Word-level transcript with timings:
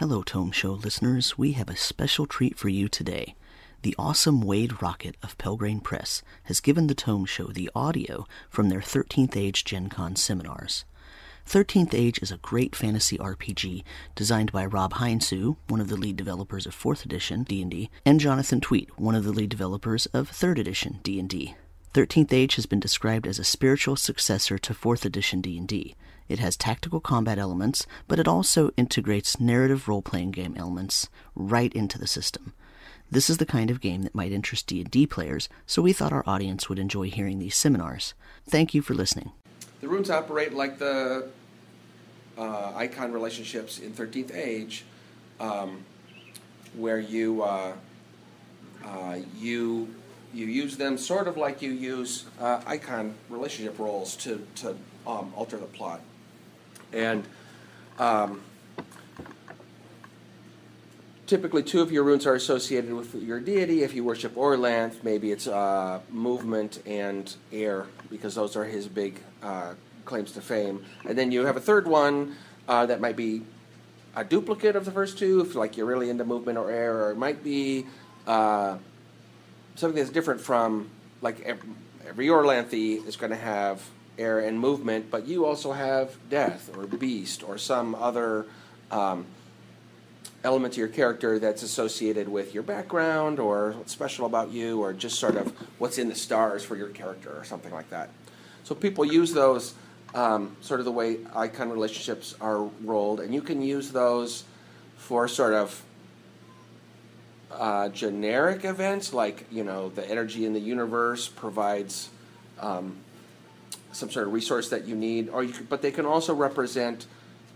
Hello, 0.00 0.22
Tome 0.22 0.50
Show 0.50 0.72
listeners. 0.72 1.36
We 1.36 1.52
have 1.52 1.68
a 1.68 1.76
special 1.76 2.24
treat 2.24 2.56
for 2.56 2.70
you 2.70 2.88
today. 2.88 3.34
The 3.82 3.94
awesome 3.98 4.40
Wade 4.40 4.80
Rockett 4.80 5.16
of 5.22 5.36
Pelgrane 5.36 5.82
Press 5.82 6.22
has 6.44 6.60
given 6.60 6.86
the 6.86 6.94
Tome 6.94 7.26
Show 7.26 7.48
the 7.48 7.68
audio 7.74 8.26
from 8.48 8.70
their 8.70 8.80
13th 8.80 9.36
Age 9.36 9.62
Gen 9.62 9.90
Con 9.90 10.16
seminars. 10.16 10.86
13th 11.46 11.92
Age 11.92 12.18
is 12.22 12.32
a 12.32 12.38
great 12.38 12.74
fantasy 12.74 13.18
RPG 13.18 13.84
designed 14.14 14.52
by 14.52 14.64
Rob 14.64 14.94
Heinsoo, 14.94 15.56
one 15.68 15.82
of 15.82 15.88
the 15.88 15.98
lead 15.98 16.16
developers 16.16 16.64
of 16.64 16.74
4th 16.74 17.04
edition 17.04 17.42
D&D, 17.42 17.90
and 18.06 18.20
Jonathan 18.20 18.62
Tweet, 18.62 18.98
one 18.98 19.14
of 19.14 19.24
the 19.24 19.32
lead 19.32 19.50
developers 19.50 20.06
of 20.14 20.30
3rd 20.30 20.60
edition 20.60 21.00
D&D. 21.02 21.56
13th 21.92 22.32
Age 22.32 22.54
has 22.54 22.66
been 22.66 22.78
described 22.78 23.26
as 23.26 23.40
a 23.40 23.44
spiritual 23.44 23.96
successor 23.96 24.58
to 24.58 24.72
4th 24.72 25.04
edition 25.04 25.40
D&D. 25.40 25.96
It 26.28 26.38
has 26.38 26.56
tactical 26.56 27.00
combat 27.00 27.36
elements, 27.36 27.84
but 28.06 28.20
it 28.20 28.28
also 28.28 28.70
integrates 28.76 29.40
narrative 29.40 29.88
role-playing 29.88 30.30
game 30.30 30.54
elements 30.56 31.08
right 31.34 31.72
into 31.72 31.98
the 31.98 32.06
system. 32.06 32.52
This 33.10 33.28
is 33.28 33.38
the 33.38 33.46
kind 33.46 33.72
of 33.72 33.80
game 33.80 34.02
that 34.02 34.14
might 34.14 34.30
interest 34.30 34.68
D&D 34.68 35.08
players, 35.08 35.48
so 35.66 35.82
we 35.82 35.92
thought 35.92 36.12
our 36.12 36.22
audience 36.28 36.68
would 36.68 36.78
enjoy 36.78 37.10
hearing 37.10 37.40
these 37.40 37.56
seminars. 37.56 38.14
Thank 38.48 38.72
you 38.72 38.82
for 38.82 38.94
listening. 38.94 39.32
The 39.80 39.88
runes 39.88 40.10
operate 40.10 40.52
like 40.52 40.78
the 40.78 41.28
uh, 42.38 42.72
icon 42.76 43.10
relationships 43.10 43.80
in 43.80 43.90
13th 43.94 44.32
Age, 44.32 44.84
um, 45.40 45.84
where 46.76 47.00
you 47.00 47.42
uh, 47.42 47.72
uh, 48.84 49.18
you 49.36 49.92
you 50.32 50.46
use 50.46 50.76
them 50.76 50.98
sort 50.98 51.28
of 51.28 51.36
like 51.36 51.62
you 51.62 51.70
use 51.70 52.24
uh, 52.40 52.60
icon 52.66 53.14
relationship 53.28 53.78
roles 53.78 54.16
to 54.16 54.46
to 54.56 54.76
um, 55.06 55.32
alter 55.36 55.56
the 55.56 55.66
plot, 55.66 56.00
and 56.92 57.24
um, 57.98 58.40
typically 61.30 61.62
two 61.62 61.80
of 61.80 61.92
your 61.92 62.02
runes 62.02 62.26
are 62.26 62.34
associated 62.34 62.92
with 62.92 63.14
your 63.14 63.38
deity. 63.38 63.84
If 63.84 63.94
you 63.94 64.02
worship 64.02 64.34
Orlanth, 64.34 65.04
maybe 65.04 65.30
it's 65.30 65.46
uh, 65.46 66.00
movement 66.10 66.82
and 66.86 67.32
air 67.52 67.86
because 68.10 68.34
those 68.34 68.56
are 68.56 68.64
his 68.64 68.88
big 68.88 69.20
uh, 69.42 69.74
claims 70.04 70.32
to 70.32 70.40
fame. 70.40 70.84
And 71.06 71.16
then 71.16 71.30
you 71.30 71.46
have 71.46 71.56
a 71.56 71.60
third 71.60 71.86
one 71.86 72.34
uh, 72.66 72.86
that 72.86 73.00
might 73.00 73.14
be 73.14 73.42
a 74.16 74.24
duplicate 74.24 74.74
of 74.74 74.84
the 74.84 74.90
first 74.90 75.18
two, 75.18 75.40
if 75.40 75.54
like 75.54 75.76
you're 75.76 75.86
really 75.86 76.10
into 76.10 76.24
movement 76.24 76.58
or 76.58 76.68
air, 76.68 77.04
or 77.04 77.12
it 77.12 77.16
might 77.16 77.44
be 77.44 77.86
uh, 78.26 78.78
something 79.80 79.98
that's 79.98 80.10
different 80.10 80.40
from 80.40 80.90
like 81.20 81.40
every, 81.40 81.68
every 82.08 82.26
Orlanthi 82.28 83.06
is 83.06 83.16
going 83.16 83.30
to 83.30 83.36
have 83.36 83.82
air 84.18 84.40
and 84.40 84.60
movement, 84.60 85.10
but 85.10 85.26
you 85.26 85.46
also 85.46 85.72
have 85.72 86.16
death 86.28 86.70
or 86.76 86.86
beast 86.86 87.42
or 87.42 87.58
some 87.58 87.94
other. 87.94 88.46
Um, 88.90 89.26
element 90.42 90.74
to 90.74 90.80
your 90.80 90.88
character 90.88 91.38
that's 91.38 91.62
associated 91.62 92.28
with 92.28 92.54
your 92.54 92.62
background 92.62 93.38
or 93.38 93.72
what's 93.72 93.92
special 93.92 94.24
about 94.26 94.50
you 94.50 94.80
or 94.80 94.92
just 94.92 95.18
sort 95.18 95.36
of 95.36 95.48
what's 95.78 95.98
in 95.98 96.08
the 96.08 96.14
stars 96.14 96.64
for 96.64 96.76
your 96.76 96.88
character 96.88 97.30
or 97.36 97.44
something 97.44 97.72
like 97.72 97.90
that. 97.90 98.08
So 98.64 98.74
people 98.74 99.04
use 99.04 99.32
those 99.32 99.74
um, 100.14 100.56
sort 100.60 100.80
of 100.80 100.86
the 100.86 100.92
way 100.92 101.18
icon 101.34 101.70
relationships 101.70 102.34
are 102.40 102.62
rolled, 102.82 103.20
and 103.20 103.34
you 103.34 103.42
can 103.42 103.62
use 103.62 103.90
those 103.90 104.44
for 104.96 105.28
sort 105.28 105.54
of 105.54 105.82
uh, 107.52 107.88
generic 107.88 108.64
events 108.64 109.12
like 109.12 109.46
you 109.50 109.64
know 109.64 109.88
the 109.90 110.08
energy 110.08 110.46
in 110.46 110.52
the 110.52 110.60
universe 110.60 111.28
provides 111.28 112.10
um, 112.60 112.96
some 113.92 114.10
sort 114.10 114.26
of 114.26 114.32
resource 114.32 114.68
that 114.70 114.86
you 114.86 114.94
need, 114.94 115.28
or 115.28 115.42
you, 115.42 115.54
but 115.68 115.82
they 115.82 115.90
can 115.90 116.06
also 116.06 116.34
represent 116.34 117.06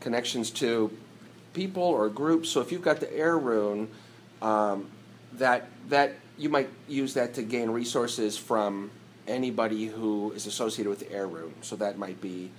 connections 0.00 0.50
to 0.50 0.90
people 1.52 1.82
or 1.82 2.08
groups. 2.08 2.48
So 2.48 2.60
if 2.60 2.72
you've 2.72 2.82
got 2.82 3.00
the 3.00 3.12
air 3.16 3.38
rune, 3.38 3.88
um, 4.42 4.90
that 5.34 5.68
that 5.88 6.14
you 6.36 6.48
might 6.48 6.68
use 6.88 7.14
that 7.14 7.34
to 7.34 7.42
gain 7.42 7.70
resources 7.70 8.36
from 8.36 8.90
anybody 9.26 9.86
who 9.86 10.32
is 10.32 10.46
associated 10.46 10.90
with 10.90 10.98
the 10.98 11.12
air 11.12 11.26
rune. 11.26 11.54
So 11.62 11.76
that 11.76 11.98
might 11.98 12.20
be 12.20 12.50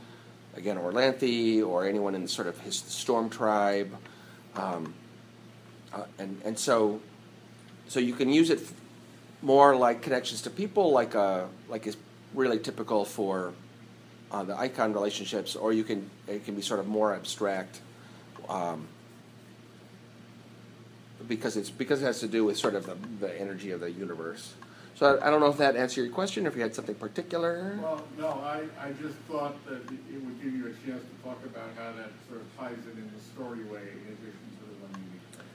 again 0.56 0.78
Orlanthi 0.78 1.66
or 1.66 1.86
anyone 1.86 2.16
in 2.16 2.24
the 2.24 2.30
sort 2.30 2.48
of 2.48 2.60
his 2.62 2.78
storm 2.78 3.30
tribe, 3.30 3.96
um, 4.56 4.94
uh, 5.94 6.06
and 6.18 6.42
and 6.46 6.58
so 6.58 7.02
so 7.88 8.00
you 8.00 8.14
can 8.14 8.30
use 8.30 8.50
it 8.50 8.62
more 9.42 9.76
like 9.76 10.02
connections 10.02 10.42
to 10.44 10.50
people, 10.50 10.92
like 10.92 11.16
a 11.16 11.48
like 11.70 11.88
is 11.88 11.98
really 12.34 12.60
typical 12.60 13.06
for 13.06 13.54
uh, 14.32 14.44
the 14.44 14.58
icon 14.58 14.94
relationships, 14.94 15.56
or 15.56 15.74
you 15.74 15.84
can 15.84 16.10
it 16.28 16.46
can 16.46 16.56
be 16.56 16.62
sort 16.62 16.80
of 16.80 16.88
more 16.88 17.14
abstract 17.14 17.80
um, 18.50 18.88
because 21.28 21.58
it's 21.58 21.70
because 21.70 22.02
it 22.02 22.06
has 22.06 22.20
to 22.20 22.28
do 22.28 22.44
with 22.44 22.58
sort 22.58 22.76
of 22.76 22.86
the, 22.86 22.96
the 23.20 23.40
energy 23.40 23.72
of 23.72 23.80
the 23.80 23.92
universe. 23.92 24.54
So 24.96 25.18
I, 25.18 25.28
I 25.28 25.30
don't 25.30 25.42
know 25.42 25.50
if 25.50 25.58
that 25.58 25.76
answered 25.76 26.04
your 26.04 26.14
question, 26.14 26.46
or 26.46 26.50
if 26.50 26.56
you 26.56 26.62
had 26.62 26.74
something 26.74 26.96
particular. 26.96 27.78
Well, 27.82 28.02
no, 28.18 28.28
I, 28.28 28.64
I 28.82 28.94
just 28.94 29.18
thought 29.30 29.64
that 29.68 29.82
it 29.92 30.24
would 30.24 30.42
give 30.42 30.54
you 30.54 30.68
a 30.68 30.88
chance 30.88 31.04
to 31.04 31.24
talk 31.24 31.44
about 31.46 31.70
how 31.78 31.92
that 31.98 32.12
sort 32.30 32.42
of 32.42 32.58
ties 32.58 32.80
in 32.92 32.98
in 32.98 33.12
the 33.14 33.22
story 33.34 33.64
way 33.66 33.82
in 33.82 34.14
addition 34.14 34.46
to 34.60 34.66
the 34.70 34.76
one 34.82 34.92
unique 34.96 35.28
thing. 35.36 35.46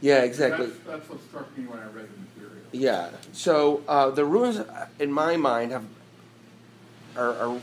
Yeah, 0.00 0.22
exactly. 0.22 0.66
That's, 0.66 0.78
that's 0.86 1.08
what 1.08 1.20
struck 1.28 1.56
me 1.58 1.64
when 1.66 1.78
I 1.80 1.86
read 1.86 2.06
the 2.08 2.40
material. 2.40 2.62
Yeah. 2.72 3.10
So 3.32 3.82
uh, 3.88 4.10
the 4.10 4.24
runes, 4.24 4.60
in 4.98 5.10
my 5.12 5.36
mind, 5.36 5.72
have 5.72 5.84
are, 7.16 7.34
are 7.34 7.60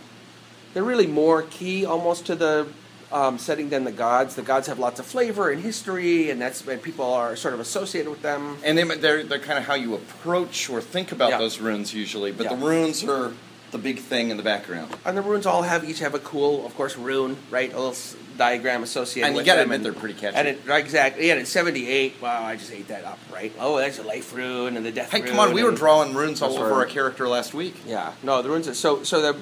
they're 0.73 0.83
really 0.83 1.07
more 1.07 1.43
key 1.43 1.85
almost 1.85 2.25
to 2.25 2.35
the 2.35 2.67
um, 3.11 3.37
setting 3.37 3.69
than 3.69 3.83
the 3.85 3.91
gods. 3.91 4.35
The 4.35 4.41
gods 4.41 4.67
have 4.67 4.79
lots 4.79 4.99
of 4.99 5.05
flavor 5.05 5.49
and 5.49 5.61
history, 5.61 6.29
and 6.29 6.41
that's 6.41 6.67
and 6.67 6.81
people 6.81 7.05
are 7.13 7.35
sort 7.37 7.53
of 7.53 7.59
associated 7.61 8.09
with 8.09 8.21
them. 8.21 8.57
And 8.63 8.77
they, 8.77 8.83
they're 8.83 9.23
they're 9.23 9.39
kind 9.39 9.57
of 9.57 9.65
how 9.65 9.75
you 9.75 9.93
approach 9.95 10.69
or 10.69 10.81
think 10.81 11.11
about 11.11 11.29
Yeah. 11.29 11.37
those 11.37 11.59
runes 11.59 11.93
usually. 11.93 12.31
But 12.33 12.49
the 12.49 12.55
runes 12.57 13.03
are 13.05 13.31
the 13.71 13.77
big 13.77 13.99
thing 13.99 14.29
in 14.31 14.37
the 14.37 14.43
background. 14.43 14.93
And 15.05 15.15
the 15.17 15.21
runes 15.21 15.45
all 15.45 15.61
have 15.63 15.87
each 15.89 15.99
have 15.99 16.13
a 16.15 16.19
cool, 16.19 16.65
of 16.65 16.75
course, 16.75 16.97
rune, 16.97 17.37
right? 17.49 17.71
A 17.71 17.75
little 17.75 17.91
s- 17.91 18.15
diagram 18.37 18.83
associated. 18.83 19.27
And 19.29 19.37
you 19.37 19.43
gotta 19.43 19.61
them, 19.61 19.71
admit 19.71 19.83
they're 19.83 19.99
pretty 19.99 20.19
catchy. 20.19 20.35
And 20.35 20.47
it, 20.47 20.65
right, 20.65 20.83
exactly. 20.83 21.27
Yeah, 21.27 21.35
and 21.35 21.47
seventy 21.47 21.87
eight. 21.87 22.21
Wow, 22.21 22.43
I 22.43 22.55
just 22.55 22.71
ate 22.71 22.87
that 22.89 23.03
up, 23.05 23.19
right? 23.33 23.51
Oh, 23.59 23.77
that's 23.77 23.99
a 23.99 24.03
life 24.03 24.33
rune 24.33 24.77
and 24.77 24.85
the 24.85 24.91
death. 24.91 25.11
Hey, 25.11 25.21
come 25.21 25.39
on! 25.39 25.53
We 25.53 25.63
were 25.63 25.71
drawing 25.71 26.13
runes 26.13 26.41
all 26.41 26.57
over 26.57 26.73
our 26.73 26.85
character 26.85 27.27
last 27.27 27.53
week. 27.53 27.75
Yeah, 27.85 28.13
no, 28.23 28.41
the 28.41 28.49
runes. 28.49 28.67
Are, 28.67 28.73
so, 28.73 29.03
so 29.03 29.21
the 29.21 29.39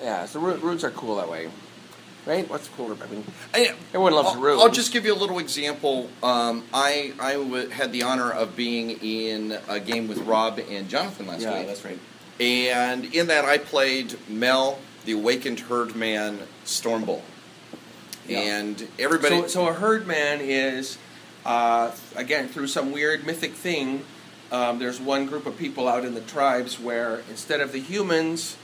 yeah, 0.00 0.26
so 0.26 0.40
ru- 0.40 0.56
runes 0.56 0.84
are 0.84 0.90
cool 0.90 1.16
that 1.16 1.28
way, 1.30 1.48
right? 2.26 2.48
What's 2.48 2.68
cooler? 2.68 2.96
I 3.02 3.06
mean, 3.10 3.24
I- 3.54 3.74
everyone 3.88 4.12
loves 4.14 4.30
I'll, 4.30 4.40
runes. 4.40 4.62
I'll 4.62 4.70
just 4.70 4.92
give 4.92 5.04
you 5.04 5.14
a 5.14 5.16
little 5.16 5.38
example. 5.38 6.08
Um, 6.22 6.64
I 6.72 7.12
I 7.20 7.32
w- 7.34 7.68
had 7.68 7.92
the 7.92 8.02
honor 8.02 8.30
of 8.30 8.56
being 8.56 8.90
in 8.90 9.58
a 9.68 9.80
game 9.80 10.08
with 10.08 10.18
Rob 10.18 10.58
and 10.58 10.88
Jonathan 10.88 11.26
last 11.26 11.42
yeah, 11.42 11.58
week, 11.58 11.66
that's 11.68 11.84
right. 11.84 11.98
and 12.40 13.04
in 13.14 13.28
that 13.28 13.44
I 13.44 13.58
played 13.58 14.16
Mel, 14.28 14.78
the 15.04 15.12
awakened 15.12 15.60
herdman, 15.60 16.40
Stormbull, 16.64 17.20
Yeah. 18.28 18.40
and 18.40 18.88
everybody. 18.98 19.42
So, 19.42 19.46
so 19.46 19.68
a 19.68 19.72
herdman 19.72 20.40
is, 20.40 20.98
uh, 21.44 21.90
again, 22.16 22.48
through 22.48 22.68
some 22.68 22.92
weird 22.92 23.26
mythic 23.26 23.52
thing, 23.52 24.04
um, 24.52 24.78
there's 24.78 25.00
one 25.00 25.26
group 25.26 25.46
of 25.46 25.58
people 25.58 25.88
out 25.88 26.04
in 26.04 26.14
the 26.14 26.20
tribes 26.20 26.78
where 26.78 27.22
instead 27.30 27.60
of 27.60 27.72
the 27.72 27.80
humans 27.80 28.56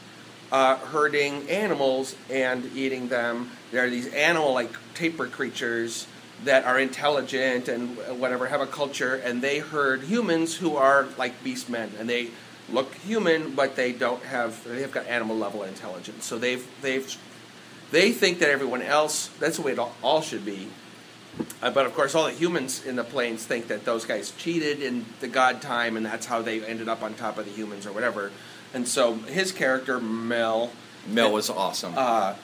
uh, 0.53 0.76
herding 0.76 1.49
animals 1.49 2.16
and 2.28 2.70
eating 2.75 3.09
them, 3.09 3.50
there 3.70 3.84
are 3.84 3.91
these 3.91 4.12
animal-like 4.12 4.70
taper 4.94 5.26
creatures 5.26 6.06
that 6.44 6.65
are 6.65 6.78
intelligent 6.78 7.69
and 7.69 7.97
whatever, 8.19 8.47
have 8.47 8.60
a 8.60 8.66
culture, 8.66 9.15
and 9.15 9.43
they 9.43 9.59
herd 9.59 10.03
humans 10.03 10.56
who 10.56 10.76
are 10.76 11.06
like 11.19 11.43
beast 11.44 11.69
men, 11.69 11.93
and 11.99 12.09
they 12.09 12.31
look 12.72 12.94
human, 12.94 13.54
but 13.54 13.76
they 13.76 13.93
don't 13.93 14.22
have, 14.25 14.65
they 14.65 14.81
have 14.81 14.93
got 14.93 15.06
animal 15.06 15.37
level 15.37 15.62
intelligence. 15.65 16.25
So 16.25 16.38
they've, 16.38 16.66
they've 16.82 17.06
they 17.91 18.12
think 18.12 18.39
that 18.39 18.49
everyone 18.51 18.83
else 18.83 19.28
that's 19.39 19.56
the 19.56 19.62
way 19.62 19.73
it 19.73 19.78
all, 19.78 19.95
all 20.03 20.21
should 20.23 20.45
be 20.45 20.69
uh, 21.62 21.71
but 21.71 21.87
of 21.87 21.95
course 21.95 22.15
all 22.15 22.25
the 22.27 22.33
humans 22.33 22.84
in 22.84 22.97
the 22.97 23.05
plains 23.05 23.44
think 23.44 23.69
that 23.69 23.85
those 23.85 24.05
guys 24.05 24.32
cheated 24.32 24.82
in 24.82 25.05
the 25.20 25.29
god 25.29 25.61
time 25.62 25.97
and 25.97 26.05
that's 26.05 26.26
how 26.26 26.43
they 26.43 26.64
ended 26.64 26.88
up 26.88 27.03
on 27.03 27.14
top 27.14 27.38
of 27.38 27.44
the 27.44 27.50
humans 27.53 27.87
or 27.87 27.93
whatever 27.93 28.31
and 28.75 28.87
so 28.87 29.14
his 29.14 29.53
character 29.53 29.99
mel 30.00 30.70
Mel 31.09 31.32
was 31.32 31.49
awesome. 31.49 31.94
uh, 31.97 32.35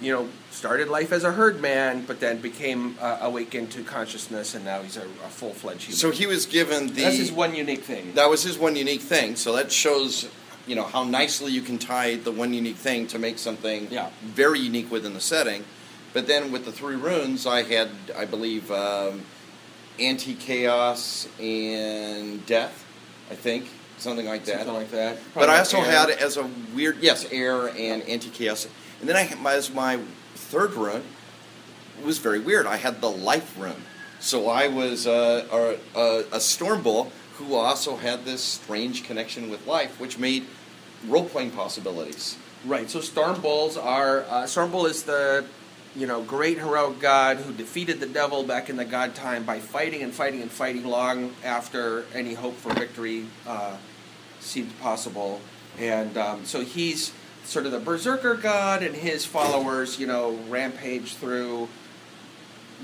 you 0.00 0.12
know 0.12 0.28
started 0.50 0.88
life 0.88 1.12
as 1.12 1.24
a 1.24 1.32
herdman 1.32 2.04
but 2.06 2.18
then 2.20 2.38
became 2.40 2.96
uh, 3.00 3.18
awakened 3.22 3.70
to 3.70 3.82
consciousness 3.82 4.54
and 4.54 4.64
now 4.64 4.82
he's 4.82 4.96
a, 4.96 5.02
a 5.02 5.28
full-fledged 5.28 5.82
human 5.82 5.96
so 5.96 6.10
he 6.10 6.26
was 6.26 6.44
given 6.46 6.88
the. 6.88 7.02
that's 7.02 7.16
his 7.18 7.32
one 7.32 7.54
unique 7.54 7.82
thing 7.84 8.12
That 8.14 8.28
was 8.28 8.42
his 8.42 8.58
one 8.58 8.76
unique 8.76 9.00
thing. 9.02 9.36
So 9.36 9.54
that 9.56 9.70
shows, 9.72 10.28
you 10.66 10.74
know, 10.74 10.84
how 10.84 11.04
nicely 11.04 11.52
you 11.52 11.62
can 11.62 11.78
tie 11.78 12.16
the 12.16 12.32
one 12.32 12.52
unique 12.52 12.76
thing 12.76 13.06
to 13.08 13.18
make 13.18 13.38
something 13.38 13.88
Yeah. 13.90 14.10
very 14.22 14.58
unique 14.58 14.90
within 14.90 15.14
the 15.14 15.20
setting. 15.20 15.64
But 16.12 16.26
then 16.26 16.50
with 16.50 16.64
the 16.64 16.72
three 16.72 16.96
runes, 16.96 17.46
I 17.46 17.62
had, 17.62 17.90
I 18.16 18.24
believe, 18.24 18.70
um, 18.70 19.22
anti 20.00 20.34
chaos 20.34 21.28
and 21.40 22.44
death. 22.46 22.84
I 23.30 23.34
think 23.34 23.68
something 23.98 24.26
like 24.26 24.44
that. 24.44 24.58
something 24.58 24.74
like 24.74 24.90
that 24.90 25.18
But 25.34 25.48
I 25.48 25.58
also 25.58 25.78
Probably 25.78 25.92
had 25.94 26.10
as 26.10 26.36
a 26.36 26.48
weird, 26.74 26.98
yes, 27.00 27.26
air 27.30 27.68
and 27.68 28.02
anti 28.02 28.30
chaos, 28.30 28.66
and 29.00 29.08
then 29.08 29.16
I 29.16 29.22
had 29.22 29.40
my, 29.40 29.54
as 29.54 29.72
my 29.72 29.98
third 30.34 30.74
rune, 30.74 31.02
was 32.04 32.18
very 32.18 32.38
weird. 32.38 32.66
I 32.66 32.76
had 32.76 33.00
the 33.00 33.10
life 33.10 33.54
rune, 33.58 33.82
so 34.20 34.48
I 34.48 34.68
was 34.68 35.06
uh, 35.06 35.78
a, 35.94 35.98
a, 35.98 36.24
a 36.32 36.40
Storm 36.40 36.82
Bull 36.82 37.10
who 37.38 37.54
also 37.54 37.96
had 37.96 38.24
this 38.24 38.42
strange 38.42 39.04
connection 39.04 39.50
with 39.50 39.66
life, 39.66 40.00
which 40.00 40.18
made 40.18 40.44
role 41.06 41.28
playing 41.28 41.50
possibilities. 41.50 42.36
Right. 42.64 42.90
So 42.90 43.00
Storm 43.00 43.40
Bulls 43.40 43.76
are 43.76 44.22
uh, 44.28 44.46
Storm 44.46 44.70
Bull 44.70 44.86
is 44.86 45.04
the 45.04 45.44
you 45.94 46.06
know 46.06 46.22
great 46.22 46.58
heroic 46.58 47.00
god 47.00 47.38
who 47.38 47.52
defeated 47.52 48.00
the 48.00 48.06
devil 48.06 48.42
back 48.42 48.68
in 48.68 48.76
the 48.76 48.84
god 48.84 49.14
time 49.14 49.44
by 49.44 49.60
fighting 49.60 50.02
and 50.02 50.12
fighting 50.12 50.42
and 50.42 50.50
fighting 50.50 50.84
long 50.84 51.32
after 51.44 52.04
any 52.14 52.34
hope 52.34 52.54
for 52.56 52.72
victory 52.74 53.26
uh, 53.46 53.76
seemed 54.40 54.78
possible, 54.80 55.40
and 55.78 56.16
um, 56.18 56.44
so 56.44 56.62
he's 56.62 57.12
sort 57.44 57.66
of 57.66 57.72
the 57.72 57.78
berserker 57.78 58.34
god, 58.34 58.82
and 58.82 58.96
his 58.96 59.24
followers 59.24 59.98
you 59.98 60.06
know 60.06 60.38
rampage 60.48 61.14
through 61.14 61.68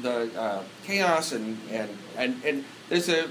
the 0.01 0.31
uh, 0.39 0.63
chaos 0.85 1.33
and 1.33 1.59
and 1.71 1.91
and 2.17 2.43
and 2.45 2.65
there's 2.89 3.09
a 3.09 3.29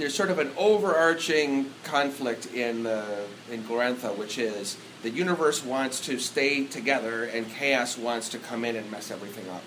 there's 0.00 0.14
sort 0.14 0.30
of 0.30 0.38
an 0.38 0.50
overarching 0.56 1.70
conflict 1.84 2.46
in 2.54 2.86
uh, 2.86 3.04
in 3.50 3.62
Glorantha, 3.64 4.16
which 4.16 4.38
is 4.38 4.76
the 5.02 5.10
universe 5.10 5.64
wants 5.64 6.00
to 6.06 6.18
stay 6.18 6.64
together, 6.64 7.24
and 7.24 7.48
chaos 7.48 7.98
wants 7.98 8.30
to 8.30 8.38
come 8.38 8.64
in 8.64 8.76
and 8.76 8.90
mess 8.90 9.10
everything 9.10 9.44
up. 9.50 9.62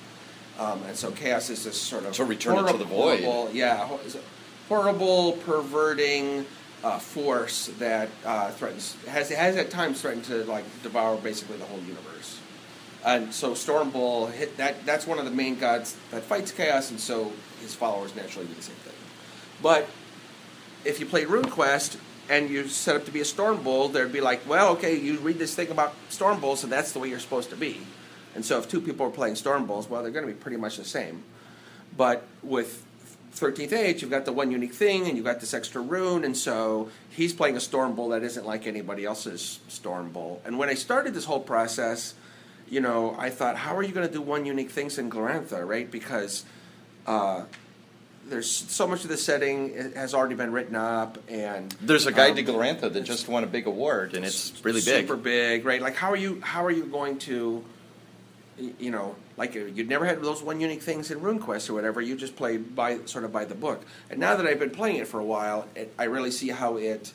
Um, 0.60 0.84
and 0.84 0.96
so 0.96 1.12
chaos 1.12 1.50
is 1.50 1.64
this 1.64 1.80
sort 1.80 2.06
of 2.06 2.16
So 2.16 2.26
return 2.26 2.58
it 2.58 2.72
to 2.72 2.78
the 2.78 2.84
void. 2.84 3.24
horrible, 3.24 3.50
yeah, 3.54 3.88
horrible, 4.70 5.34
perverting 5.34 6.46
uh, 6.84 7.00
force 7.00 7.68
that 7.80 8.10
uh, 8.26 8.50
threatens 8.52 8.98
has 9.08 9.30
has 9.30 9.56
at 9.56 9.70
times 9.70 10.02
threatened 10.02 10.26
to 10.26 10.44
like 10.46 10.66
devour 10.82 11.18
basically 11.18 11.58
the 11.58 11.66
whole 11.66 11.80
universe. 11.80 12.40
And 13.06 13.34
so 13.34 13.54
Storm 13.54 13.92
Bull 13.92 14.28
hit 14.28 14.58
that. 14.58 14.84
That's 14.86 15.06
one 15.06 15.20
of 15.20 15.26
the 15.26 15.32
main 15.32 15.60
gods 15.60 15.96
that 16.10 16.24
fights 16.24 16.52
chaos, 16.52 16.90
and 16.90 17.00
so 17.00 17.32
his 17.62 17.76
followers 17.76 18.16
naturally 18.16 18.48
do 18.48 18.54
the 18.54 18.62
same 18.62 18.76
thing. 18.78 18.94
But 19.62 19.88
if 20.86 21.00
you 21.00 21.06
played 21.06 21.28
RuneQuest 21.28 21.98
and 22.30 22.50
you 22.50 22.68
set 22.68 22.96
up 22.96 23.06
to 23.06 23.12
be 23.12 23.22
a 23.22 23.26
Storm 23.26 23.64
Bull, 23.64 23.90
there'd 23.90 24.14
be 24.14 24.22
like, 24.22 24.48
well, 24.48 24.74
okay, 24.74 24.98
you 24.98 25.18
read 25.20 25.40
this 25.40 25.56
thing 25.56 25.70
about 25.70 25.94
Storm 26.10 26.40
Bulls, 26.40 26.62
so 26.62 26.68
that's 26.68 26.92
the 26.92 27.00
way 27.00 27.10
you're 27.10 27.20
supposed 27.20 27.50
to 27.50 27.56
be. 27.56 27.82
And 28.36 28.44
so 28.44 28.58
if 28.58 28.70
two 28.70 28.82
people 28.82 29.06
are 29.06 29.12
playing 29.12 29.36
Storm 29.36 29.66
Bulls, 29.66 29.90
well, 29.90 30.02
they're 30.02 30.12
going 30.12 30.26
to 30.26 30.32
be 30.32 30.40
pretty 30.40 30.58
much 30.58 30.78
the 30.78 30.86
same. 30.86 31.24
But 31.96 32.26
with 32.42 32.84
13th 33.36 33.74
Age, 33.74 34.02
you've 34.02 34.12
got 34.12 34.26
the 34.26 34.34
one 34.34 34.52
unique 34.52 34.74
thing, 34.74 35.08
and 35.08 35.16
you've 35.16 35.26
got 35.26 35.40
this 35.40 35.54
extra 35.54 35.82
rune, 35.82 36.24
and 36.24 36.36
so 36.36 36.90
he's 37.10 37.34
playing 37.34 37.58
a 37.58 37.60
Storm 37.60 37.96
Bull 37.96 38.10
that 38.10 38.24
isn't 38.24 38.46
like 38.46 38.68
anybody 38.68 39.06
else's 39.06 39.60
Storm 39.68 40.12
Bull. 40.12 40.42
And 40.46 40.58
when 40.58 40.70
I 40.70 40.74
started 40.76 41.14
this 41.14 41.26
whole 41.26 41.40
process, 41.40 42.14
you 42.70 42.80
know, 42.80 43.16
I 43.20 43.30
thought, 43.30 43.58
how 43.58 43.76
are 43.76 43.84
you 43.84 43.92
going 43.92 44.08
to 44.08 44.14
do 44.14 44.22
one 44.22 44.46
unique 44.46 44.72
things 44.72 44.98
in 44.98 45.10
Glorantha, 45.10 45.68
right? 45.68 45.90
Because 45.90 46.46
uh, 47.06 47.44
there's 48.28 48.50
so 48.50 48.88
much 48.88 49.04
of 49.04 49.10
the 49.10 49.18
setting 49.18 49.94
has 49.96 50.14
already 50.14 50.36
been 50.36 50.52
written 50.52 50.76
up, 50.76 51.18
and 51.30 51.72
There's 51.82 52.08
a 52.08 52.12
guide 52.12 52.32
um, 52.32 52.36
to 52.38 52.44
Glorantha 52.44 52.92
that 52.94 53.02
just 53.04 53.28
won 53.28 53.44
a 53.44 53.48
big 53.48 53.68
award, 53.68 54.14
and 54.14 54.26
it's 54.26 54.54
really 54.64 54.82
big. 54.82 55.08
super 55.08 55.16
big, 55.16 55.66
right? 55.66 55.82
Like, 55.82 55.96
how 55.96 56.12
are 56.12 56.16
you? 56.16 56.40
How 56.42 56.64
are 56.64 56.72
you 56.72 56.86
going 56.86 57.18
to, 57.20 57.64
you 58.58 58.92
know, 58.92 59.16
like 59.38 59.56
uh, 59.56 59.60
you'd 59.60 59.90
never 59.90 60.06
had 60.06 60.22
those 60.22 60.42
one 60.42 60.62
unique 60.62 60.82
things 60.82 61.12
in 61.12 61.20
RuneQuest 61.20 61.70
or 61.70 61.74
whatever. 61.74 62.02
You 62.02 62.16
just 62.16 62.36
play 62.36 62.58
by 62.58 63.00
sort 63.06 63.26
of 63.26 63.32
by 63.32 63.46
the 63.46 63.56
book. 63.56 63.84
And 64.10 64.20
now 64.20 64.36
that 64.36 64.46
I've 64.46 64.60
been 64.60 64.72
playing 64.72 64.98
it 64.98 65.08
for 65.08 65.20
a 65.20 65.26
while, 65.26 65.68
it, 65.76 65.94
I 65.98 66.06
really 66.06 66.32
see 66.32 66.50
how 66.50 66.78
it 66.78 67.14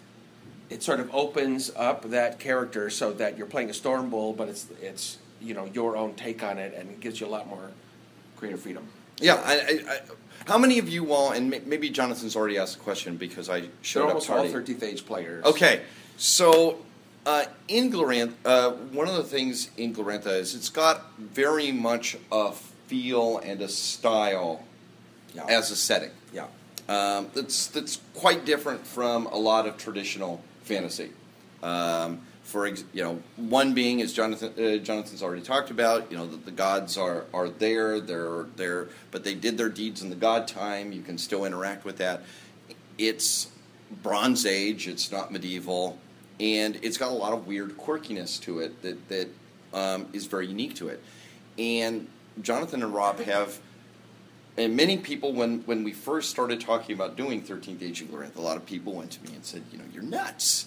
it 0.71 0.83
sort 0.83 1.01
of 1.01 1.15
opens 1.15 1.71
up 1.77 2.11
that 2.11 2.39
character 2.39 2.91
so 2.91 3.13
that 3.15 3.39
you're 3.39 3.47
playing 3.47 3.71
a 3.71 3.75
Storm 3.75 4.11
Bull, 4.11 4.33
but 4.33 4.49
it's 4.49 4.67
it's 4.83 5.19
you 5.41 5.55
know 5.55 5.65
your 5.67 5.97
own 5.97 6.15
take 6.15 6.43
on 6.43 6.59
it, 6.59 6.75
and 6.75 6.91
it 6.91 7.01
gives 7.01 7.21
you 7.21 7.27
a 7.27 7.31
lot 7.31 7.49
more 7.49 7.71
creative 8.37 8.61
freedom. 8.61 8.87
Yeah, 9.21 9.35
I, 9.45 9.53
I, 9.55 9.93
I, 9.95 10.01
how 10.47 10.59
many 10.59 10.79
of 10.79 10.89
you 10.89 11.13
all, 11.13 11.33
and 11.33 11.51
maybe 11.67 11.91
Jonathan's 11.91 12.37
already 12.37 12.59
asked 12.59 12.79
the 12.79 12.83
question 12.85 13.17
because 13.17 13.49
I 13.49 13.61
They're 13.61 13.71
showed 13.83 14.03
up 14.05 14.09
almost 14.11 14.31
all 14.31 14.49
tardy. 14.49 14.75
13th 14.75 14.83
age 14.83 15.07
players. 15.07 15.45
Okay, 15.45 15.83
so 16.17 16.79
uh, 17.27 17.45
in 17.69 17.91
Glorantha, 17.93 18.33
uh, 18.45 18.71
one 18.93 19.09
of 19.09 19.17
the 19.17 19.25
things 19.25 19.71
in 19.77 19.95
Glorantha 19.95 20.29
is 20.39 20.55
it's 20.55 20.69
got 20.71 21.13
very 21.19 21.73
much 21.73 22.17
a 22.33 22.53
feel 22.87 23.39
and 23.39 23.61
a 23.61 23.69
style 23.69 24.65
Yeah. 25.35 25.45
as 25.49 25.71
a 25.71 25.77
setting. 25.77 26.11
yeah. 26.33 26.47
Um, 26.89 27.29
that's 27.35 27.67
that's 27.67 28.01
quite 28.15 28.47
different 28.47 28.87
from 28.87 29.27
a 29.27 29.37
lot 29.37 29.67
of 29.67 29.77
traditional 29.77 30.41
fantasy. 30.63 31.11
Um, 31.63 32.23
for 32.49 32.67
you 32.67 32.79
know, 32.95 33.21
one 33.37 33.75
being 33.75 34.01
as 34.01 34.15
Jonathan 34.15 34.53
uh, 34.59 34.79
Jonathan's 34.79 35.23
already 35.23 35.43
talked 35.43 35.71
about. 35.71 36.11
You 36.11 36.17
know, 36.17 36.27
the, 36.27 36.39
the 36.39 36.51
gods 36.51 36.97
are 36.97 37.27
are 37.35 37.51
there. 37.51 38.01
They're 38.01 38.47
there, 38.57 38.89
but 39.11 39.23
they 39.23 39.35
did 39.35 39.59
their 39.59 39.69
deeds 39.69 40.03
in 40.03 40.09
the 40.09 40.17
god 40.17 40.49
time. 40.49 40.91
You 40.91 41.03
can 41.03 41.19
still 41.19 41.45
interact 41.45 41.85
with 41.85 41.99
that. 41.99 42.23
It's 42.97 43.49
Bronze 44.03 44.47
Age. 44.47 44.89
It's 44.89 45.13
not 45.13 45.31
medieval, 45.31 45.99
and 46.41 46.79
it's 46.83 46.97
got 46.97 47.11
a 47.11 47.15
lot 47.15 47.35
of 47.35 47.47
weird 47.47 47.77
quirkiness 47.77 48.41
to 48.43 48.61
it 48.61 48.81
that 48.81 49.09
that 49.09 49.29
um, 49.75 50.07
is 50.15 50.25
very 50.25 50.47
unique 50.47 50.75
to 50.77 50.89
it. 50.89 51.03
And 51.59 52.09
Jonathan 52.41 52.83
and 52.83 52.95
Rob 52.95 53.21
have 53.21 53.61
and 54.57 54.75
many 54.75 54.97
people, 54.97 55.33
when, 55.33 55.61
when 55.67 55.85
we 55.85 55.93
first 55.93 56.31
started 56.31 56.61
talking 56.61 56.93
about 56.93 57.17
doing 57.17 57.43
13th 57.43 57.81
Age 57.81 58.03
in 58.03 58.09
Glorantha, 58.09 58.39
a 58.39 58.41
lot 58.41 58.57
of 58.57 58.67
people 58.67 58.93
went 58.93 59.13
to 59.13 59.23
me 59.23 59.37
and 59.37 59.45
said, 59.45 59.63
you 59.71 59.79
know, 59.79 59.85
you're 59.93 60.03
nuts. 60.03 60.67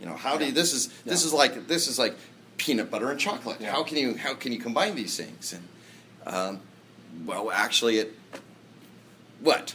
You 0.00 0.06
know, 0.06 0.14
how 0.16 0.36
do 0.36 0.46
you, 0.46 0.52
this 0.52 0.72
is 0.72 0.88
this 1.04 1.24
is 1.24 1.32
like 1.32 1.66
this 1.68 1.88
is 1.88 1.98
like 1.98 2.14
peanut 2.56 2.90
butter 2.90 3.10
and 3.10 3.18
chocolate. 3.18 3.58
Yeah. 3.60 3.72
How 3.72 3.82
can 3.82 3.96
you 3.96 4.16
how 4.16 4.34
can 4.34 4.52
you 4.52 4.58
combine 4.58 4.94
these 4.94 5.16
things? 5.16 5.52
And 5.54 5.68
um, 6.26 6.60
well, 7.24 7.50
actually, 7.50 7.98
it 7.98 8.12
what 9.40 9.74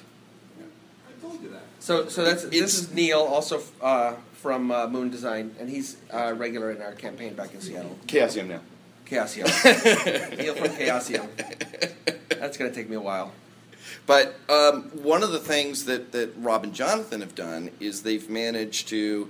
I 1.07 1.21
told 1.21 1.41
you 1.41 1.49
that. 1.49 1.61
So, 1.79 2.07
so 2.09 2.23
that's 2.23 2.43
It's- 2.43 2.59
this 2.61 2.77
is 2.79 2.91
Neil, 2.93 3.19
also 3.19 3.61
uh, 3.81 4.13
from 4.33 4.71
uh, 4.71 4.87
Moon 4.87 5.09
Design, 5.09 5.55
and 5.59 5.69
he's 5.69 5.97
uh, 6.11 6.33
regular 6.35 6.71
in 6.71 6.81
our 6.81 6.93
campaign 6.93 7.33
back 7.35 7.53
in 7.53 7.61
Seattle. 7.61 7.97
Chaosium 8.07 8.47
now. 8.47 8.61
Chaosium. 9.05 10.37
Neil 10.37 10.55
from 10.55 10.67
Chaosium. 10.69 11.27
That's 12.39 12.57
going 12.57 12.71
to 12.71 12.75
take 12.75 12.89
me 12.89 12.95
a 12.95 13.01
while. 13.01 13.33
But 14.05 14.35
um, 14.49 14.83
one 15.03 15.23
of 15.23 15.31
the 15.31 15.39
things 15.39 15.85
that, 15.85 16.11
that 16.11 16.33
Rob 16.37 16.63
and 16.63 16.73
Jonathan 16.73 17.21
have 17.21 17.35
done 17.35 17.71
is 17.79 18.03
they've 18.03 18.29
managed 18.29 18.87
to 18.89 19.29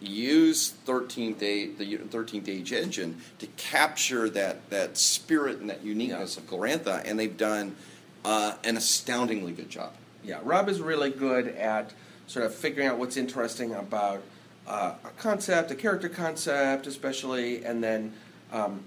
use 0.00 0.74
13th 0.86 1.42
age, 1.42 1.78
the 1.78 1.96
13th 1.96 2.48
age 2.48 2.72
engine 2.72 3.18
to 3.38 3.46
capture 3.56 4.28
that, 4.30 4.68
that 4.70 4.96
spirit 4.98 5.58
and 5.58 5.70
that 5.70 5.82
uniqueness 5.84 6.36
Yeah. 6.36 6.42
of 6.42 6.50
Glorantha, 6.50 7.02
and 7.04 7.18
they've 7.18 7.36
done 7.36 7.76
uh, 8.24 8.54
an 8.64 8.76
astoundingly 8.76 9.52
good 9.52 9.70
job. 9.70 9.92
Yeah, 10.24 10.40
Rob 10.42 10.68
is 10.68 10.80
really 10.80 11.10
good 11.10 11.48
at 11.48 11.92
sort 12.26 12.44
of 12.44 12.54
figuring 12.54 12.88
out 12.88 12.98
what's 12.98 13.16
interesting 13.16 13.72
about 13.72 14.22
uh, 14.66 14.94
a 15.04 15.08
concept, 15.10 15.70
a 15.70 15.76
character 15.76 16.08
concept, 16.08 16.86
especially, 16.88 17.64
and 17.64 17.82
then 17.82 18.12
um, 18.52 18.82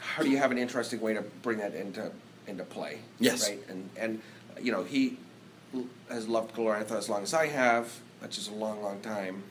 how 0.00 0.22
do 0.22 0.30
you 0.30 0.38
have 0.38 0.50
an 0.50 0.56
interesting 0.58 1.00
way 1.00 1.12
to 1.14 1.22
bring 1.42 1.58
that 1.58 1.74
into 1.74 2.10
into 2.46 2.64
play? 2.64 2.98
Yes. 3.18 3.48
Right. 3.48 3.58
And 3.68 3.90
and 3.98 4.22
you 4.62 4.72
know 4.72 4.82
he 4.82 5.18
has 6.08 6.26
loved 6.26 6.54
Glorantha 6.56 6.92
as 6.92 7.08
long 7.10 7.22
as 7.22 7.34
I 7.34 7.48
have, 7.48 7.92
which 8.20 8.38
is 8.38 8.48
a 8.48 8.54
long, 8.54 8.82
long 8.82 9.00
time. 9.02 9.42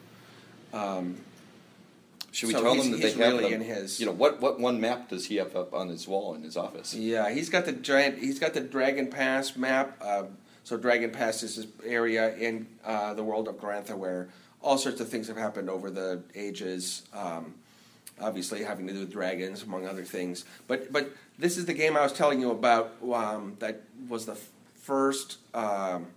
Um, 0.73 1.17
Should 2.31 2.47
we 2.47 2.53
So 2.55 2.63
tell 2.63 2.73
he's- 2.73 2.83
them 2.85 2.91
that 2.99 3.05
he's 3.05 3.15
they 3.15 3.23
have 3.23 3.33
really 3.33 3.51
them- 3.51 3.61
in 3.61 3.67
his- 3.67 3.99
You 3.99 4.07
know 4.07 4.11
what? 4.11 4.41
What 4.41 4.59
one 4.59 4.81
map 4.81 5.07
does 5.07 5.27
he 5.27 5.35
have 5.35 5.55
up 5.55 5.71
on 5.71 5.87
his 5.89 6.07
wall 6.07 6.33
in 6.33 6.41
his 6.41 6.57
office? 6.57 6.95
Yeah, 6.95 7.29
he's 7.29 7.47
got 7.47 7.65
the 7.65 7.73
giant. 7.73 8.17
He's 8.17 8.39
got 8.39 8.55
the 8.55 8.59
Dragon 8.61 9.05
Pass 9.07 9.55
map. 9.55 9.95
Uh, 10.01 10.23
so 10.63 10.75
Dragon 10.75 11.11
Pass 11.11 11.43
is 11.43 11.57
this 11.57 11.67
area 11.85 12.35
in 12.37 12.65
uh, 12.83 13.13
the 13.13 13.23
world 13.23 13.47
of 13.47 13.57
Glorantha 13.57 13.95
where 13.95 14.29
all 14.63 14.79
sorts 14.79 14.99
of 14.99 15.09
things 15.09 15.27
have 15.27 15.37
happened 15.37 15.69
over 15.69 15.91
the 15.91 16.23
ages. 16.33 17.03
Um, 17.13 17.53
obviously, 18.19 18.63
having 18.63 18.87
to 18.87 18.93
do 18.93 19.01
with 19.01 19.11
dragons, 19.11 19.61
among 19.61 19.85
other 19.85 20.03
things. 20.03 20.43
But 20.67 20.91
but 20.91 21.11
this 21.37 21.55
is 21.55 21.65
the 21.65 21.73
game 21.75 21.95
I 21.95 22.01
was 22.01 22.13
telling 22.13 22.41
you 22.41 22.49
about. 22.49 22.95
Um, 23.13 23.57
that 23.59 23.83
was 24.09 24.25
the 24.25 24.31
f- 24.31 24.49
first 24.81 25.37
um, 25.53 26.07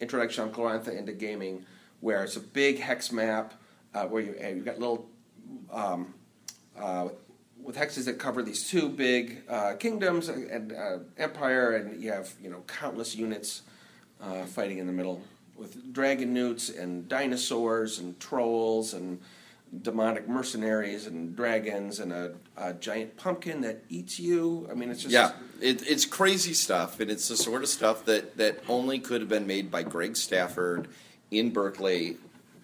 introduction 0.00 0.42
of 0.42 0.50
Glorantha 0.50 0.88
into 0.96 1.12
gaming, 1.12 1.64
where 2.04 2.22
it's 2.22 2.36
a 2.36 2.40
big 2.40 2.78
hex 2.78 3.10
map 3.10 3.54
uh, 3.94 4.04
where 4.04 4.20
you, 4.20 4.34
you've 4.54 4.64
got 4.64 4.78
little 4.78 5.08
um, 5.72 6.12
uh, 6.78 7.08
with 7.62 7.76
hexes 7.76 8.04
that 8.04 8.18
cover 8.18 8.42
these 8.42 8.68
two 8.68 8.90
big 8.90 9.42
uh, 9.48 9.72
kingdoms 9.76 10.28
and 10.28 10.72
uh, 10.74 10.98
empire, 11.16 11.76
and 11.76 12.02
you 12.02 12.12
have 12.12 12.30
you 12.42 12.50
know 12.50 12.62
countless 12.66 13.16
units 13.16 13.62
uh, 14.20 14.44
fighting 14.44 14.76
in 14.76 14.86
the 14.86 14.92
middle 14.92 15.22
with 15.56 15.94
dragonewts 15.94 16.78
and 16.78 17.08
dinosaurs 17.08 17.98
and 17.98 18.20
trolls 18.20 18.92
and 18.92 19.18
demonic 19.80 20.28
mercenaries 20.28 21.06
and 21.06 21.34
dragons 21.34 22.00
and 22.00 22.12
a, 22.12 22.34
a 22.58 22.74
giant 22.74 23.16
pumpkin 23.16 23.62
that 23.62 23.82
eats 23.88 24.20
you. 24.20 24.68
I 24.70 24.74
mean, 24.74 24.90
it's 24.90 25.00
just 25.02 25.12
Yeah, 25.12 25.32
it, 25.58 25.88
it's 25.88 26.04
crazy 26.04 26.52
stuff, 26.52 27.00
and 27.00 27.10
it's 27.10 27.28
the 27.28 27.36
sort 27.36 27.62
of 27.62 27.68
stuff 27.70 28.04
that, 28.04 28.36
that 28.36 28.62
only 28.68 28.98
could 28.98 29.22
have 29.22 29.30
been 29.30 29.46
made 29.46 29.70
by 29.70 29.82
Greg 29.82 30.16
Stafford 30.16 30.88
in 31.34 31.50
Berkeley 31.50 32.16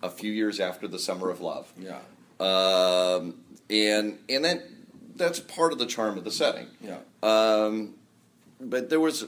a 0.03 0.09
few 0.11 0.33
years 0.33 0.61
after 0.61 0.89
the 0.89 0.99
Summer 0.99 1.31
of 1.31 1.41
Love. 1.41 1.73
yeah. 1.79 1.99
Um, 2.41 3.35
and 3.69 4.19
and 4.29 4.45
then 4.45 4.63
that's 5.15 5.39
part 5.41 5.73
of 5.73 5.79
the 5.79 5.85
charm 5.87 6.17
of 6.17 6.25
the 6.25 6.31
setting. 6.31 6.67
Yeah. 6.81 6.99
Um, 7.23 7.95
but 8.61 8.89
there 8.89 9.01
was 9.01 9.27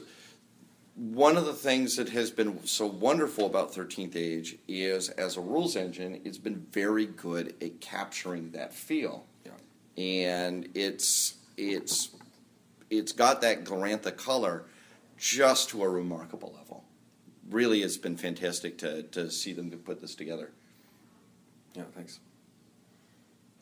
one 0.95 1.37
of 1.37 1.45
the 1.45 1.53
things 1.53 1.95
that 1.97 2.09
has 2.09 2.31
been 2.31 2.65
so 2.65 2.85
wonderful 2.87 3.45
about 3.45 3.71
13th 3.73 4.15
Age 4.15 4.57
is, 4.67 5.09
as 5.09 5.37
a 5.37 5.41
rules 5.41 5.75
engine, 5.75 6.21
it's 6.23 6.37
been 6.37 6.65
very 6.71 7.05
good 7.05 7.53
at 7.61 7.81
capturing 7.81 8.51
that 8.51 8.73
feel, 8.73 9.25
Yeah. 9.45 10.03
and 10.03 10.69
it's 10.73 11.35
it's 11.57 12.09
it's 12.89 13.11
got 13.11 13.41
that 13.41 13.63
Glorantha 13.63 14.15
color 14.15 14.65
just 15.17 15.69
to 15.69 15.83
a 15.83 15.89
remarkable 15.89 16.53
level. 16.57 16.82
Really, 17.49 17.83
it's 17.83 17.97
been 17.97 18.17
fantastic 18.17 18.77
to 18.79 19.03
to 19.03 19.29
see 19.29 19.53
them 19.53 19.69
put 19.71 20.01
this 20.01 20.15
together. 20.15 20.51
Yeah, 21.75 21.83
thanks. 21.95 22.19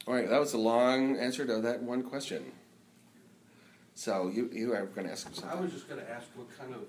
All 0.07 0.13
right, 0.13 0.29
that 0.29 0.39
was 0.39 0.53
a 0.53 0.57
long 0.57 1.17
answer 1.17 1.45
to 1.45 1.61
that 1.61 1.81
one 1.81 2.03
question. 2.03 2.51
So 3.93 4.29
you 4.33 4.49
you 4.51 4.73
are 4.73 4.85
going 4.85 5.05
to 5.05 5.11
ask 5.11 5.27
him 5.27 5.49
I 5.49 5.55
was 5.55 5.71
just 5.71 5.87
gonna 5.87 6.05
ask 6.09 6.27
what 6.35 6.47
kind 6.57 6.73
of, 6.73 6.87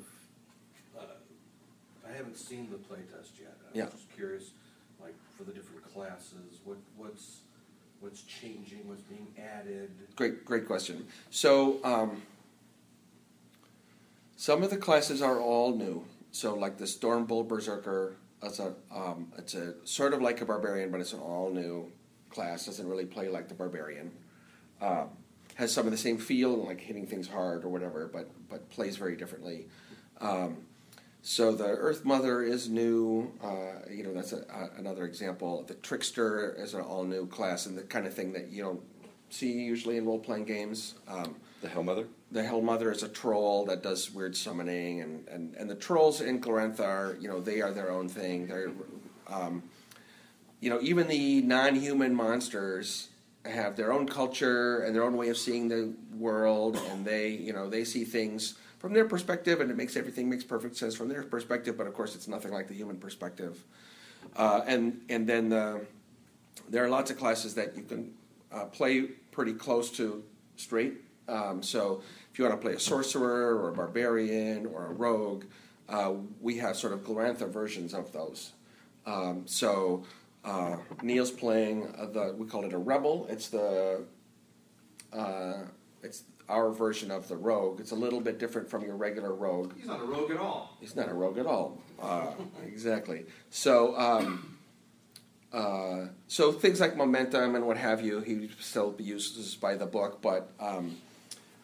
uh, 0.99 2.09
I 2.09 2.13
haven't 2.13 2.37
seen 2.37 2.71
the 2.71 2.77
playtest 2.77 3.39
yet. 3.41 3.57
I 3.75 3.77
Yeah. 3.79 3.89
just 3.91 4.11
curious, 4.15 4.51
like, 5.01 5.15
for 5.37 5.45
the 5.45 5.53
different 5.53 5.83
classes, 5.93 6.61
what, 6.65 6.79
what's, 6.97 7.41
what's 8.01 8.23
changing, 8.23 8.89
what's 8.89 9.03
being 9.03 9.27
added? 9.39 9.91
Great, 10.17 10.45
great 10.45 10.67
question. 10.67 11.07
So, 11.31 11.85
um, 11.85 12.23
some 14.37 14.63
of 14.63 14.71
the 14.71 14.77
classes 14.79 15.21
are 15.21 15.39
all 15.39 15.75
new. 15.75 16.05
So, 16.33 16.55
like 16.55 16.79
the 16.79 16.87
Stormbull 16.87 17.47
Berserker, 17.47 18.17
it's 18.43 18.59
a, 18.59 18.75
um, 18.91 19.33
it's 19.39 19.55
a 19.55 19.75
sort 19.85 20.15
of 20.15 20.23
like 20.23 20.41
a 20.41 20.47
barbarian, 20.47 20.91
but 20.91 21.01
it's 21.01 21.12
an 21.12 21.21
all 21.21 21.51
new 21.51 21.93
class. 22.31 22.67
Doesn't 22.67 22.89
really 22.89 23.05
play 23.05 23.29
like 23.29 23.49
the 23.49 23.55
barbarian. 23.55 24.11
Um, 24.81 25.11
has 25.57 25.71
some 25.73 25.87
of 25.87 25.93
the 25.93 25.99
same 25.99 26.17
feel, 26.17 26.65
like 26.65 26.81
hitting 26.81 27.07
things 27.07 27.29
hard 27.29 27.65
or 27.65 27.69
whatever, 27.69 28.09
but 28.12 28.31
but 28.49 28.69
plays 28.71 28.97
very 28.97 29.15
differently. 29.17 29.67
Um, 30.21 30.57
so 31.21 31.53
the 31.53 31.67
Earth 31.67 32.05
Mother 32.05 32.43
is 32.43 32.69
new. 32.69 33.31
Uh, 33.43 33.89
you 33.91 34.03
know, 34.03 34.12
that's 34.12 34.33
a, 34.33 34.39
a, 34.39 34.79
another 34.79 35.05
example. 35.05 35.65
The 35.69 35.75
Trickster 35.75 36.57
is 36.59 36.75
an 36.75 36.81
all 36.81 37.05
new 37.05 37.27
class, 37.27 37.67
and 37.67 37.77
the 37.77 37.83
kind 37.83 38.07
of 38.07 38.15
thing 38.15 38.33
that 38.33 38.49
you 38.49 38.62
don't 38.62 38.81
see 39.31 39.53
usually 39.53 39.99
in 39.99 40.07
role 40.07 40.19
playing 40.19 40.47
games. 40.47 40.95
Um, 41.07 41.37
The 41.61 41.69
Hellmother. 41.69 42.07
The 42.33 42.43
Hell 42.43 42.62
Mother 42.62 42.91
is 42.91 43.03
a 43.03 43.09
troll 43.09 43.67
that 43.67 43.83
does 43.83 44.11
weird 44.11 44.35
summoning, 44.35 45.03
and, 45.03 45.29
and, 45.29 45.55
and 45.55 45.69
the 45.69 45.75
trolls 45.75 46.23
in 46.23 46.41
Glorantha 46.41 46.81
are, 46.81 47.17
you 47.21 47.29
know, 47.29 47.41
they 47.41 47.61
are 47.61 47.73
their 47.73 47.91
own 47.91 48.09
thing. 48.09 48.47
They're, 48.47 48.73
um, 49.29 49.62
you 50.61 50.71
know, 50.71 50.79
even 50.81 51.09
the 51.09 51.43
non-human 51.43 52.15
monsters 52.15 53.09
have 53.45 53.77
their 53.77 53.93
own 53.93 54.07
culture 54.07 54.81
and 54.81 54.95
their 54.95 55.03
own 55.03 55.17
way 55.17 55.29
of 55.29 55.37
seeing 55.37 55.69
the 55.69 55.93
world, 56.17 56.77
and 56.91 57.05
they, 57.05 57.29
you 57.29 57.53
know, 57.53 57.69
they 57.69 57.85
see 57.85 58.05
things 58.05 58.55
from 58.79 58.95
their 58.95 59.05
perspective, 59.05 59.61
and 59.61 59.71
it 59.71 59.77
makes 59.77 59.95
everything 59.97 60.31
makes 60.31 60.45
perfect 60.45 60.77
sense 60.77 60.95
from 60.95 61.09
their 61.09 61.23
perspective. 61.25 61.77
But 61.77 61.87
of 61.87 61.95
course, 61.95 62.15
it's 62.15 62.29
nothing 62.29 62.53
like 62.53 62.67
the 62.67 62.75
human 62.75 62.97
perspective. 62.97 63.62
Uh, 64.37 64.62
and 64.67 65.03
and 65.11 65.27
then 65.27 65.51
the, 65.51 65.85
there 66.71 66.85
are 66.85 66.89
lots 66.89 67.11
of 67.11 67.19
classes 67.19 67.55
that 67.57 67.77
you 67.77 67.83
can 67.83 68.15
uh, 68.51 68.65
play 68.67 69.03
pretty 69.33 69.53
close 69.53 69.91
to 69.91 70.25
straight. 70.57 70.95
Um, 71.29 71.62
so 71.62 72.03
if 72.33 72.39
you 72.39 72.45
want 72.45 72.59
to 72.59 72.65
play 72.65 72.75
a 72.75 72.81
sorcerer 72.81 73.57
or 73.57 73.69
a 73.69 73.73
barbarian 73.73 74.67
or 74.67 74.87
a 74.87 74.93
rogue, 74.93 75.45
uh, 75.89 76.15
we 76.41 76.57
have 76.59 76.77
sort 76.77 76.95
of 76.95 77.01
Glorantha 77.01 77.49
versions 77.49 77.93
of 77.93 78.12
those. 78.12 78.53
Um, 79.05 79.43
so 79.47 80.05
uh, 80.45 80.77
Neil's 81.03 81.31
playing 81.31 81.93
the 82.12 82.35
we 82.37 82.47
call 82.47 82.65
it 82.65 82.73
a 82.73 82.79
rebel. 82.79 83.27
It's 83.29 83.49
the 83.49 84.05
uh, 85.12 85.55
it's 86.03 86.25
our 86.49 86.71
version 86.71 87.11
of 87.11 87.29
the 87.29 87.37
rogue. 87.37 87.81
It's 87.81 87.93
a 87.93 87.97
little 87.97 88.21
bit 88.21 88.39
different 88.39 88.69
from 88.69 88.83
your 88.85 88.97
regular 88.97 89.35
rogue. 89.35 89.75
He's 89.77 89.87
not 89.87 90.01
a 90.01 90.05
rogue 90.05 90.31
at 90.31 90.39
all. 90.39 90.77
He's 90.81 90.97
not 90.97 91.09
a 91.09 91.15
rogue 91.15 91.39
at 91.39 91.47
all. 91.47 91.79
Uh, 92.01 92.33
exactly. 92.67 93.27
So, 93.51 93.97
um, 93.97 94.59
uh, 95.53 96.07
so 96.27 96.53
things 96.53 96.81
like 96.81 96.97
momentum 96.97 97.55
and 97.55 97.67
what 97.67 97.77
have 97.77 98.03
you, 98.03 98.21
he 98.21 98.51
still 98.59 98.95
uses 98.99 99.55
by 99.55 99.77
the 99.77 99.87
book, 99.87 100.21
but 100.21 100.51
um, 100.59 100.97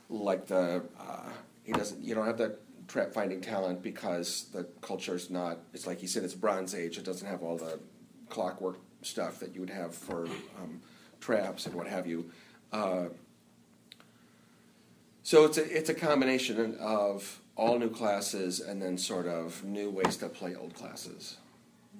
like 0.08 0.46
the 0.46 0.82
uh, 0.98 1.30
he 1.64 1.72
doesn't. 1.72 2.02
You 2.02 2.14
don't 2.14 2.26
have 2.26 2.38
that 2.38 2.60
trap 2.88 3.12
finding 3.12 3.40
talent 3.40 3.82
because 3.82 4.46
the 4.52 4.64
culture's 4.80 5.30
not. 5.30 5.58
It's 5.74 5.86
like 5.86 6.00
he 6.00 6.06
said, 6.06 6.24
it's 6.24 6.34
Bronze 6.34 6.74
Age. 6.74 6.98
It 6.98 7.04
doesn't 7.04 7.26
have 7.26 7.42
all 7.42 7.56
the 7.56 7.78
clockwork 8.28 8.78
stuff 9.02 9.38
that 9.40 9.54
you 9.54 9.60
would 9.60 9.70
have 9.70 9.94
for 9.94 10.26
um, 10.60 10.80
traps 11.20 11.66
and 11.66 11.74
what 11.74 11.86
have 11.86 12.06
you. 12.06 12.30
Uh, 12.72 13.06
so 15.22 15.44
it's 15.44 15.58
a 15.58 15.76
it's 15.76 15.90
a 15.90 15.94
combination 15.94 16.76
of 16.80 17.40
all 17.56 17.78
new 17.78 17.90
classes 17.90 18.60
and 18.60 18.80
then 18.80 18.96
sort 18.96 19.26
of 19.26 19.62
new 19.64 19.90
ways 19.90 20.16
to 20.18 20.28
play 20.28 20.54
old 20.54 20.74
classes. 20.74 21.36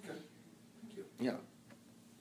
Okay, 0.05 0.19
thank 0.83 0.97
you. 0.97 1.05
Yeah, 1.21 1.33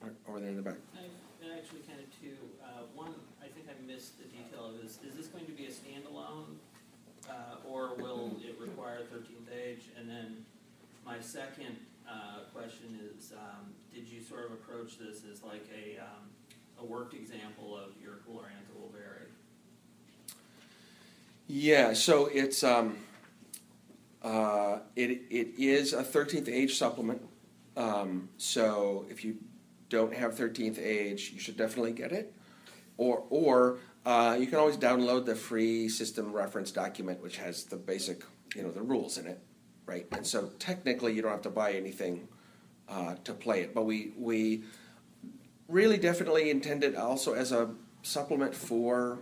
Right 0.02 0.12
over 0.28 0.40
there 0.40 0.50
in 0.50 0.56
the 0.56 0.62
back. 0.62 0.76
I 0.94 1.58
actually 1.58 1.80
kind 1.80 1.98
of 1.98 2.06
two. 2.20 2.36
Uh, 2.62 2.86
one, 2.94 3.14
I 3.42 3.46
think 3.48 3.66
I 3.66 3.74
missed 3.86 4.18
the 4.18 4.24
detail 4.24 4.66
of 4.66 4.80
this. 4.80 4.98
Is 5.02 5.16
this 5.16 5.26
going 5.26 5.46
to 5.46 5.52
be 5.52 5.66
a 5.66 5.70
standalone, 5.70 6.54
uh, 7.28 7.56
or 7.78 7.94
will 7.94 8.32
it 8.42 8.58
require 8.60 9.00
13th 9.14 9.54
age? 9.56 9.82
And 9.98 10.08
then 10.08 10.44
my 11.06 11.20
second 11.20 11.76
uh, 12.08 12.40
question 12.52 12.98
is, 13.14 13.32
um, 13.32 13.72
did 13.94 14.08
you 14.08 14.20
sort 14.20 14.46
of 14.46 14.52
approach 14.52 14.98
this 14.98 15.22
as 15.30 15.42
like 15.42 15.66
a 15.74 15.98
um, 15.98 16.28
a 16.80 16.84
worked 16.84 17.14
example 17.14 17.76
of 17.76 17.90
your 18.02 18.20
Glorantha 18.28 18.74
will 18.78 18.90
vary? 18.90 19.26
Yeah, 21.46 21.92
so 21.92 22.26
it's 22.26 22.62
um, 22.62 22.98
uh, 24.22 24.78
it 24.96 25.22
it 25.30 25.58
is 25.58 25.92
a 25.92 26.02
thirteenth 26.02 26.48
age 26.48 26.76
supplement. 26.76 27.22
Um, 27.76 28.28
so 28.38 29.06
if 29.08 29.24
you 29.24 29.36
don't 29.88 30.14
have 30.14 30.36
thirteenth 30.36 30.78
age, 30.78 31.30
you 31.32 31.40
should 31.40 31.56
definitely 31.56 31.92
get 31.92 32.12
it. 32.12 32.32
Or 32.96 33.24
or 33.30 33.78
uh, 34.04 34.36
you 34.38 34.46
can 34.46 34.58
always 34.58 34.76
download 34.76 35.26
the 35.26 35.34
free 35.34 35.88
system 35.88 36.32
reference 36.32 36.70
document, 36.70 37.22
which 37.22 37.36
has 37.38 37.64
the 37.64 37.76
basic 37.76 38.22
you 38.54 38.62
know 38.62 38.70
the 38.70 38.82
rules 38.82 39.18
in 39.18 39.26
it, 39.26 39.40
right? 39.86 40.06
And 40.12 40.26
so 40.26 40.50
technically, 40.58 41.12
you 41.14 41.22
don't 41.22 41.32
have 41.32 41.42
to 41.42 41.50
buy 41.50 41.72
anything 41.72 42.28
uh, 42.88 43.16
to 43.24 43.32
play 43.32 43.62
it. 43.62 43.74
But 43.74 43.84
we 43.84 44.12
we 44.16 44.64
really 45.68 45.98
definitely 45.98 46.50
intend 46.50 46.84
it 46.84 46.96
also 46.96 47.34
as 47.34 47.52
a 47.52 47.70
supplement 48.02 48.54
for 48.54 49.18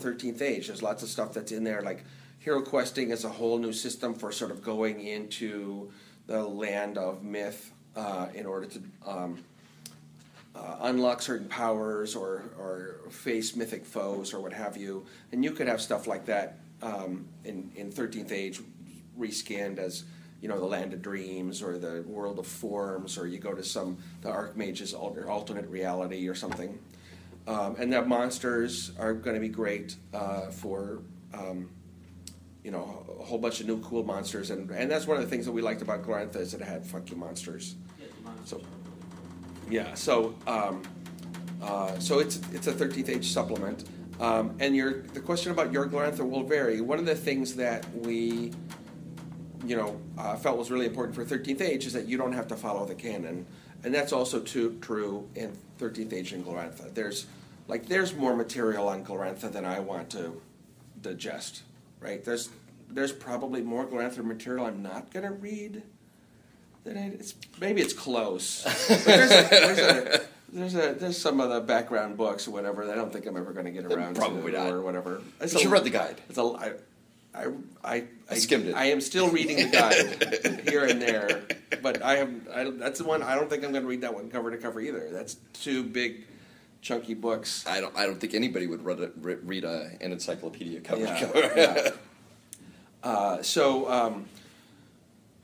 13th 0.00 0.42
Age. 0.42 0.66
There's 0.66 0.82
lots 0.82 1.02
of 1.02 1.08
stuff 1.08 1.34
that's 1.34 1.52
in 1.52 1.62
there, 1.62 1.82
like 1.82 2.04
Hero 2.40 2.60
Questing 2.60 3.10
is 3.10 3.24
a 3.24 3.28
whole 3.28 3.58
new 3.58 3.72
system 3.72 4.14
for 4.14 4.30
sort 4.30 4.50
of 4.50 4.62
going 4.62 5.00
into 5.00 5.90
the 6.26 6.42
land 6.42 6.98
of 6.98 7.22
myth 7.22 7.72
uh, 7.96 8.26
in 8.34 8.44
order 8.44 8.66
to 8.66 8.82
um, 9.06 9.44
uh, 10.54 10.76
unlock 10.82 11.20
certain 11.20 11.48
powers 11.48 12.14
or, 12.14 12.44
or 12.58 13.10
face 13.10 13.56
mythic 13.56 13.84
foes 13.84 14.32
or 14.32 14.40
what 14.40 14.52
have 14.52 14.76
you. 14.76 15.04
And 15.32 15.44
you 15.44 15.50
could 15.50 15.66
have 15.66 15.80
stuff 15.80 16.06
like 16.06 16.26
that 16.26 16.58
um, 16.82 17.26
in, 17.44 17.70
in 17.74 17.90
13th 17.90 18.30
Age 18.32 18.60
reskinned 19.18 19.78
as 19.78 20.04
you 20.40 20.48
know 20.48 20.58
the 20.58 20.66
land 20.66 20.92
of 20.92 21.00
dreams 21.00 21.62
or 21.62 21.78
the 21.78 22.02
world 22.06 22.38
of 22.38 22.46
forms 22.46 23.16
or 23.16 23.26
you 23.26 23.38
go 23.38 23.54
to 23.54 23.64
some 23.64 23.96
the 24.20 24.28
archmage's 24.28 24.92
alter, 24.92 25.30
alternate 25.30 25.68
reality 25.68 26.28
or 26.28 26.34
something. 26.34 26.78
Um, 27.46 27.76
and 27.78 27.92
that 27.92 28.08
monsters 28.08 28.92
are 28.98 29.12
going 29.14 29.34
to 29.34 29.40
be 29.40 29.48
great 29.48 29.96
uh, 30.12 30.50
for 30.50 31.00
um, 31.32 31.70
you 32.62 32.70
know 32.70 33.06
a 33.20 33.24
whole 33.24 33.38
bunch 33.38 33.60
of 33.60 33.66
new 33.66 33.80
cool 33.80 34.02
monsters. 34.02 34.50
And, 34.50 34.70
and 34.70 34.90
that's 34.90 35.06
one 35.06 35.16
of 35.16 35.22
the 35.22 35.30
things 35.30 35.46
that 35.46 35.52
we 35.52 35.62
liked 35.62 35.82
about 35.82 36.02
Glorantha 36.02 36.36
is 36.36 36.52
that 36.52 36.60
it 36.60 36.66
had 36.66 36.84
funky 36.84 37.14
monsters. 37.14 37.74
Yeah, 37.98 38.06
So- 38.44 38.60
yeah, 39.70 39.94
so 39.94 40.34
um, 40.46 40.82
uh, 41.62 41.98
so 41.98 42.18
it's 42.18 42.40
it's 42.52 42.66
a 42.66 42.72
13th 42.72 43.08
age 43.08 43.32
supplement. 43.32 43.84
Um, 44.20 44.54
and 44.60 44.76
your 44.76 45.02
the 45.02 45.20
question 45.20 45.50
about 45.52 45.72
your 45.72 45.86
Glorantha 45.88 46.28
will 46.28 46.44
vary. 46.44 46.80
One 46.80 46.98
of 46.98 47.06
the 47.06 47.14
things 47.14 47.54
that 47.56 47.86
we 47.94 48.52
you 49.66 49.76
know 49.76 50.00
uh, 50.18 50.36
felt 50.36 50.58
was 50.58 50.70
really 50.70 50.86
important 50.86 51.16
for 51.16 51.24
13th 51.24 51.60
age 51.60 51.86
is 51.86 51.92
that 51.94 52.06
you 52.06 52.16
don't 52.16 52.32
have 52.32 52.46
to 52.48 52.56
follow 52.56 52.84
the 52.84 52.94
canon, 52.94 53.46
and 53.82 53.94
that's 53.94 54.12
also 54.12 54.40
too, 54.40 54.78
true 54.80 55.28
in 55.34 55.56
13th 55.78 56.12
age 56.12 56.32
and 56.32 56.44
Glorantha. 56.44 56.92
There's 56.94 57.26
like 57.66 57.86
there's 57.86 58.14
more 58.14 58.36
material 58.36 58.88
on 58.88 59.04
Glorantha 59.04 59.50
than 59.50 59.64
I 59.64 59.80
want 59.80 60.10
to 60.10 60.40
digest. 61.00 61.62
Right? 62.00 62.22
There's 62.22 62.50
there's 62.90 63.12
probably 63.12 63.62
more 63.62 63.86
Glorantha 63.86 64.22
material 64.22 64.66
I'm 64.66 64.82
not 64.82 65.12
going 65.12 65.24
to 65.24 65.32
read 65.32 65.82
it's 66.86 67.34
maybe 67.60 67.80
it's 67.80 67.92
close. 67.92 68.64
But 68.88 69.04
there's 69.04 69.30
a, 69.30 69.48
there's 69.50 69.78
a 69.78 70.20
there's 70.52 70.74
a 70.74 70.94
there's 70.94 71.18
some 71.18 71.40
of 71.40 71.50
the 71.50 71.60
background 71.60 72.16
books 72.16 72.46
or 72.46 72.52
whatever 72.52 72.86
that 72.86 72.92
I 72.92 72.96
don't 72.96 73.12
think 73.12 73.26
I'm 73.26 73.36
ever 73.36 73.52
going 73.52 73.66
to 73.66 73.72
get 73.72 73.84
around 73.86 74.14
Probably 74.16 74.52
to 74.52 74.58
not. 74.58 74.72
or 74.72 74.82
whatever. 74.82 75.20
But 75.38 75.52
It's 75.52 75.62
you 75.62 75.68
read 75.70 75.84
the 75.84 75.90
guide. 75.90 76.20
It's 76.28 76.38
a 76.38 76.42
I 76.42 76.72
I 77.34 77.46
I, 77.84 78.04
I 78.30 78.34
skimmed 78.36 78.66
it. 78.66 78.74
I 78.74 78.86
am 78.86 79.00
still 79.00 79.28
reading 79.28 79.56
the 79.56 79.70
guide 79.70 80.60
here 80.68 80.84
and 80.84 81.02
there, 81.02 81.42
but 81.82 82.02
I 82.02 82.16
have 82.16 82.30
I, 82.54 82.70
that's 82.70 83.00
the 83.00 83.04
one 83.04 83.22
I 83.22 83.34
don't 83.34 83.50
think 83.50 83.64
I'm 83.64 83.72
going 83.72 83.82
to 83.82 83.88
read 83.88 84.02
that 84.02 84.14
one 84.14 84.30
cover 84.30 84.50
to 84.52 84.58
cover 84.58 84.80
either. 84.80 85.08
That's 85.10 85.34
too 85.54 85.82
big, 85.82 86.24
chunky 86.82 87.14
books. 87.14 87.64
I 87.66 87.80
don't. 87.80 87.96
I 87.96 88.06
don't 88.06 88.20
think 88.20 88.34
anybody 88.34 88.68
would 88.68 88.84
read, 88.84 89.00
a, 89.00 89.10
read 89.16 89.64
a, 89.64 89.90
an 90.00 90.12
encyclopedia 90.12 90.80
cover 90.80 91.06
to 91.06 91.18
cover. 91.18 91.52
yeah. 91.56 91.90
Uh, 93.02 93.42
so 93.42 93.86
um, 93.90 94.24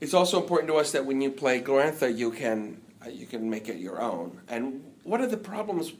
it's 0.01 0.15
also 0.15 0.41
important 0.41 0.67
to 0.71 0.77
us 0.77 0.91
that 0.91 1.05
when 1.05 1.21
you 1.21 1.29
play 1.29 1.61
Glorantha, 1.61 2.15
you 2.15 2.31
can 2.31 2.81
uh, 3.05 3.09
you 3.09 3.27
can 3.27 3.49
make 3.49 3.69
it 3.69 3.77
your 3.77 4.01
own. 4.01 4.41
And 4.49 4.83
one 5.03 5.21
of 5.21 5.31
the 5.31 5.37
problems 5.37 5.93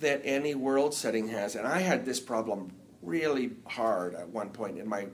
that 0.00 0.20
any 0.24 0.54
world 0.54 0.94
setting 0.94 1.28
has, 1.28 1.56
and 1.56 1.66
I 1.66 1.80
had 1.80 2.04
this 2.04 2.20
problem 2.20 2.72
really 3.02 3.52
hard 3.66 4.14
at 4.14 4.28
one 4.28 4.50
point 4.50 4.78
in 4.78 4.88
my 4.88 5.06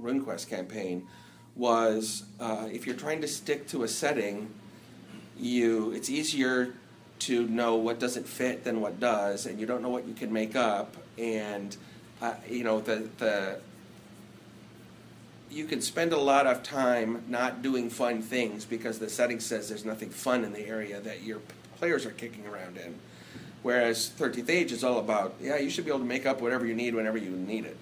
RuneQuest 0.00 0.48
campaign, 0.48 1.06
was 1.56 2.24
uh, 2.38 2.68
if 2.72 2.86
you're 2.86 2.96
trying 2.96 3.20
to 3.20 3.28
stick 3.28 3.66
to 3.68 3.82
a 3.82 3.88
setting, 3.88 4.54
you 5.36 5.90
it's 5.92 6.08
easier 6.08 6.74
to 7.20 7.46
know 7.48 7.74
what 7.74 7.98
doesn't 7.98 8.26
fit 8.26 8.62
than 8.62 8.80
what 8.80 9.00
does, 9.00 9.46
and 9.46 9.58
you 9.58 9.66
don't 9.66 9.82
know 9.82 9.90
what 9.90 10.06
you 10.06 10.14
can 10.14 10.32
make 10.32 10.54
up. 10.54 10.96
And 11.18 11.76
uh, 12.22 12.34
you 12.48 12.62
know 12.62 12.80
the 12.80 13.08
the 13.18 13.60
you 15.50 15.64
can 15.64 15.80
spend 15.80 16.12
a 16.12 16.18
lot 16.18 16.46
of 16.46 16.62
time 16.62 17.22
not 17.28 17.62
doing 17.62 17.90
fun 17.90 18.22
things 18.22 18.64
because 18.64 18.98
the 18.98 19.08
setting 19.08 19.40
says 19.40 19.68
there's 19.68 19.84
nothing 19.84 20.10
fun 20.10 20.44
in 20.44 20.52
the 20.52 20.66
area 20.66 21.00
that 21.00 21.22
your 21.22 21.40
players 21.76 22.06
are 22.06 22.12
kicking 22.12 22.46
around 22.46 22.76
in. 22.76 22.94
Whereas 23.62 24.10
13th 24.18 24.48
Age 24.48 24.72
is 24.72 24.84
all 24.84 24.98
about, 24.98 25.34
yeah, 25.40 25.56
you 25.56 25.68
should 25.68 25.84
be 25.84 25.90
able 25.90 26.00
to 26.00 26.06
make 26.06 26.24
up 26.24 26.40
whatever 26.40 26.64
you 26.64 26.74
need 26.74 26.94
whenever 26.94 27.18
you 27.18 27.30
need 27.30 27.64
it. 27.64 27.76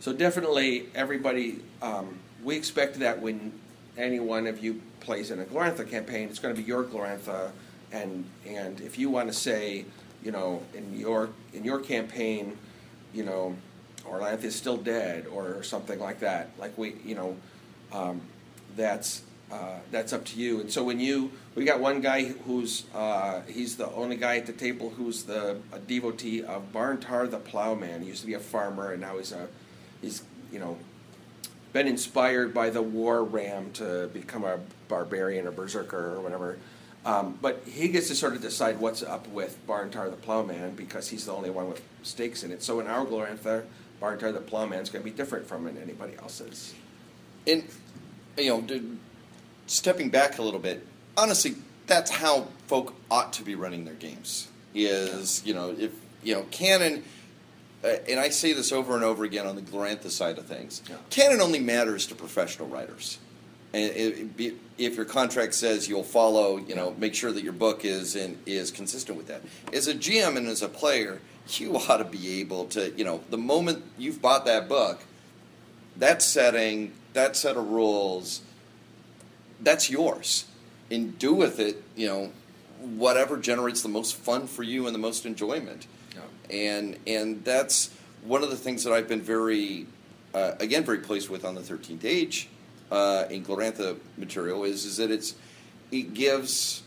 So 0.00 0.12
definitely, 0.12 0.88
everybody, 0.94 1.60
um, 1.80 2.18
we 2.42 2.56
expect 2.56 2.98
that 2.98 3.20
when 3.20 3.52
any 3.96 4.20
one 4.20 4.46
of 4.46 4.62
you 4.62 4.80
plays 5.00 5.30
in 5.30 5.40
a 5.40 5.44
Glorantha 5.44 5.88
campaign, 5.88 6.28
it's 6.28 6.38
going 6.38 6.54
to 6.54 6.60
be 6.60 6.66
your 6.66 6.84
Glorantha, 6.84 7.50
and 7.90 8.24
and 8.46 8.80
if 8.80 8.98
you 8.98 9.10
want 9.10 9.28
to 9.28 9.34
say, 9.34 9.84
you 10.22 10.30
know, 10.30 10.62
in 10.74 10.96
your 10.96 11.30
in 11.52 11.64
your 11.64 11.80
campaign, 11.80 12.56
you 13.12 13.24
know, 13.24 13.56
Orlanth 14.08 14.44
is 14.44 14.54
still 14.54 14.76
dead 14.76 15.26
or 15.26 15.62
something 15.62 15.98
like 15.98 16.20
that. 16.20 16.50
Like 16.58 16.76
we, 16.76 16.94
you 17.04 17.14
know, 17.14 17.36
um, 17.92 18.20
that's 18.76 19.22
uh, 19.50 19.78
that's 19.90 20.12
up 20.12 20.24
to 20.26 20.38
you. 20.38 20.60
And 20.60 20.70
so 20.70 20.84
when 20.84 21.00
you, 21.00 21.30
we 21.54 21.64
got 21.64 21.80
one 21.80 22.00
guy 22.00 22.24
who's 22.24 22.84
uh, 22.94 23.42
he's 23.48 23.76
the 23.76 23.90
only 23.92 24.16
guy 24.16 24.36
at 24.36 24.46
the 24.46 24.52
table 24.52 24.90
who's 24.90 25.24
the 25.24 25.58
a 25.72 25.78
devotee 25.78 26.42
of 26.42 26.72
Barntar 26.72 27.30
the 27.30 27.38
Plowman. 27.38 28.02
He 28.02 28.08
used 28.08 28.20
to 28.20 28.26
be 28.26 28.34
a 28.34 28.40
farmer 28.40 28.92
and 28.92 29.00
now 29.00 29.16
he's 29.16 29.32
a 29.32 29.48
he's 30.02 30.22
you 30.52 30.58
know 30.58 30.76
been 31.72 31.86
inspired 31.86 32.54
by 32.54 32.70
the 32.70 32.82
war 32.82 33.22
ram 33.22 33.70
to 33.72 34.08
become 34.12 34.44
a 34.44 34.58
barbarian 34.88 35.46
or 35.46 35.50
berserker 35.50 36.14
or 36.14 36.20
whatever. 36.20 36.58
Um, 37.04 37.38
but 37.40 37.62
he 37.64 37.88
gets 37.88 38.08
to 38.08 38.14
sort 38.14 38.34
of 38.34 38.42
decide 38.42 38.80
what's 38.80 39.02
up 39.02 39.28
with 39.28 39.56
Barntar 39.66 40.10
the 40.10 40.16
Plowman 40.16 40.74
because 40.74 41.08
he's 41.08 41.26
the 41.26 41.32
only 41.32 41.50
one 41.50 41.68
with 41.68 41.82
stakes 42.02 42.42
in 42.42 42.50
it. 42.50 42.62
So 42.62 42.80
in 42.80 42.86
our 42.86 43.06
Glorantha, 43.06 43.64
Barntar 44.00 44.32
the 44.32 44.40
Plowman 44.40 44.80
is 44.80 44.90
going 44.90 45.04
to 45.04 45.10
be 45.10 45.16
different 45.16 45.46
from 45.46 45.66
anybody 45.66 46.14
else's. 46.20 46.74
And 47.46 47.64
you 48.36 48.50
know, 48.50 48.80
stepping 49.66 50.10
back 50.10 50.38
a 50.38 50.42
little 50.42 50.60
bit, 50.60 50.86
honestly, 51.16 51.56
that's 51.86 52.10
how 52.10 52.48
folk 52.66 52.94
ought 53.10 53.32
to 53.34 53.42
be 53.42 53.54
running 53.54 53.84
their 53.84 53.94
games. 53.94 54.48
Is 54.74 55.42
you 55.44 55.54
know, 55.54 55.74
if 55.76 55.92
you 56.22 56.34
know, 56.34 56.44
canon. 56.50 57.04
Uh, 57.82 57.94
and 58.08 58.18
I 58.18 58.30
say 58.30 58.52
this 58.52 58.72
over 58.72 58.96
and 58.96 59.04
over 59.04 59.22
again 59.22 59.46
on 59.46 59.54
the 59.54 59.62
Glorantha 59.62 60.10
side 60.10 60.36
of 60.36 60.46
things. 60.46 60.82
Yeah. 60.90 60.96
Canon 61.10 61.40
only 61.40 61.60
matters 61.60 62.08
to 62.08 62.16
professional 62.16 62.66
writers. 62.66 63.18
And 63.72 63.92
it, 63.92 64.18
it 64.18 64.36
be, 64.36 64.56
if 64.78 64.96
your 64.96 65.04
contract 65.04 65.54
says 65.54 65.88
you'll 65.88 66.02
follow, 66.02 66.56
you 66.56 66.74
know, 66.74 66.94
make 66.98 67.14
sure 67.14 67.30
that 67.30 67.44
your 67.44 67.52
book 67.52 67.84
is 67.84 68.16
in, 68.16 68.36
is 68.46 68.72
consistent 68.72 69.16
with 69.16 69.28
that. 69.28 69.42
As 69.72 69.86
a 69.86 69.94
GM 69.94 70.36
and 70.36 70.48
as 70.48 70.62
a 70.62 70.68
player, 70.68 71.20
you 71.56 71.76
ought 71.88 71.98
to 71.98 72.04
be 72.04 72.40
able 72.40 72.66
to, 72.66 72.92
you 72.96 73.04
know, 73.04 73.22
the 73.30 73.38
moment 73.38 73.84
you've 73.96 74.20
bought 74.20 74.44
that 74.46 74.68
book, 74.68 75.04
that 75.96 76.22
setting, 76.22 76.92
that 77.12 77.36
set 77.36 77.56
of 77.56 77.68
rules, 77.68 78.42
that's 79.60 79.90
yours. 79.90 80.46
And 80.90 81.18
do 81.18 81.34
with 81.34 81.58
it, 81.58 81.82
you 81.96 82.06
know, 82.06 82.32
whatever 82.80 83.36
generates 83.36 83.82
the 83.82 83.88
most 83.88 84.16
fun 84.16 84.46
for 84.46 84.62
you 84.62 84.86
and 84.86 84.94
the 84.94 84.98
most 84.98 85.26
enjoyment. 85.26 85.86
And 86.50 86.96
and 87.06 87.44
that's 87.44 87.90
one 88.24 88.42
of 88.42 88.50
the 88.50 88.56
things 88.56 88.84
that 88.84 88.92
I've 88.92 89.08
been 89.08 89.20
very, 89.20 89.86
uh, 90.32 90.52
again, 90.60 90.84
very 90.84 90.98
pleased 90.98 91.28
with 91.28 91.44
on 91.44 91.54
the 91.54 91.62
Thirteenth 91.62 92.04
Age 92.04 92.48
uh, 92.90 93.24
in 93.30 93.44
Glorantha 93.44 93.98
material 94.16 94.64
is 94.64 94.84
is 94.84 94.96
that 94.96 95.10
it's 95.10 95.34
it 95.90 96.14
gives 96.14 96.82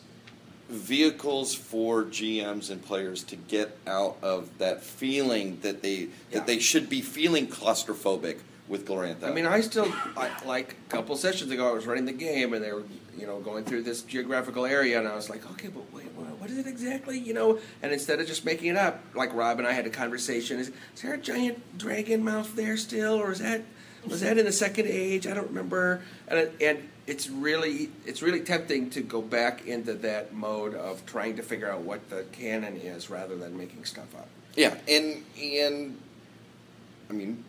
vehicles 0.72 1.54
for 1.54 2.04
GMs 2.04 2.70
and 2.70 2.84
players 2.84 3.24
to 3.26 3.36
get 3.36 3.78
out 3.86 4.18
of 4.22 4.58
that 4.58 4.84
feeling 4.84 5.60
that 5.62 5.82
they 5.82 5.96
Yeah. 6.00 6.08
that 6.32 6.48
they 6.48 6.60
should 6.60 6.90
be 6.90 7.02
feeling 7.02 7.48
claustrophobic 7.48 8.38
with 8.68 8.88
Glorantha. 8.88 9.26
I 9.26 9.32
mean, 9.32 9.46
I 9.46 9.60
still 9.62 9.92
I, 10.16 10.30
like 10.46 10.76
a 10.88 10.92
couple 10.92 11.16
sessions 11.18 11.52
ago. 11.52 11.68
I 11.70 11.74
was 11.74 11.86
running 11.86 12.06
the 12.06 12.14
game, 12.14 12.54
and 12.54 12.64
they 12.64 12.72
were, 12.72 12.84
you 13.18 13.28
know, 13.28 13.40
going 13.42 13.66
through 13.66 13.84
this 13.84 14.02
geographical 14.02 14.66
area, 14.66 14.98
and 14.98 15.08
I 15.08 15.16
was 15.16 15.30
like, 15.30 15.50
okay, 15.52 15.68
but 15.68 15.84
wait, 15.94 16.06
what, 16.16 16.28
what 16.40 16.50
is 16.50 16.58
it 16.58 16.68
exactly? 16.68 17.20
You 17.20 17.34
know, 17.34 17.60
and 17.82 17.92
instead 17.92 18.22
of 18.22 18.28
just 18.28 18.46
making 18.46 18.70
it 18.70 18.78
up, 18.78 19.02
like 19.14 19.34
Rob 19.34 19.60
and 19.60 19.68
I 19.68 19.74
had 19.74 19.86
a 19.86 19.90
conversation. 19.90 20.58
Is, 20.58 20.70
is 20.70 21.02
there 21.02 21.14
a 21.14 21.18
giant 21.18 21.78
dragon 21.78 22.24
mouth 22.24 22.56
there 22.56 22.78
still, 22.78 23.16
or 23.16 23.32
is 23.34 23.40
that 23.40 23.62
was 24.08 24.22
that 24.22 24.38
in 24.38 24.46
the 24.46 24.52
second 24.54 24.88
age? 24.88 25.28
I 25.28 25.34
don't 25.34 25.50
remember. 25.50 26.02
And 26.30 26.50
and 26.62 26.90
it's 27.12 27.30
really 27.30 27.90
it's 28.06 28.22
really 28.22 28.40
tempting 28.40 28.90
to 28.90 29.02
go 29.02 29.22
back 29.22 29.68
into 29.68 29.94
that 29.96 30.34
mode 30.34 30.74
of 30.74 31.06
trying 31.06 31.36
to 31.36 31.44
figure 31.44 31.70
out 31.70 31.82
what 31.82 32.10
the 32.10 32.24
canon 32.32 32.78
is 32.78 33.10
rather 33.10 33.36
than 33.36 33.58
making 33.58 33.84
stuff 33.84 34.16
up. 34.16 34.30
Yeah, 34.56 34.78
and 34.88 35.22
and 35.38 35.98
I 37.10 37.14
mean, 37.14 37.44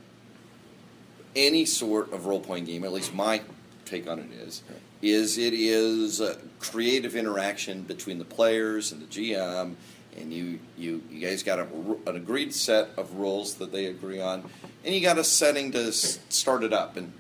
any 1.37 1.65
sort 1.65 2.13
of 2.13 2.27
role 2.27 2.41
playing 2.41 2.65
game, 2.65 2.83
at 2.83 2.93
least 2.93 3.15
my 3.15 3.41
take 3.85 4.09
on 4.09 4.19
it 4.19 4.33
is, 4.33 4.65
is 5.01 5.39
it 5.39 5.55
is 5.55 6.21
a 6.21 6.39
creative 6.59 7.15
interaction 7.15 7.83
between 7.83 8.19
the 8.19 8.25
players 8.25 8.91
and 8.91 9.01
the 9.01 9.07
GM, 9.07 9.77
and 10.17 10.33
you 10.33 10.59
you 10.77 11.05
you 11.09 11.25
guys 11.25 11.45
got 11.45 11.61
a, 11.61 11.69
an 12.09 12.17
agreed 12.17 12.53
set 12.53 12.89
of 12.97 13.15
rules 13.15 13.55
that 13.55 13.71
they 13.71 13.87
agree 13.87 14.21
on, 14.21 14.43
and 14.85 14.93
you 14.93 15.01
got 15.01 15.19
a 15.19 15.25
setting 15.25 15.71
to 15.71 15.93
start 15.93 16.65
it 16.65 16.73
up 16.73 16.97
and 16.97 17.13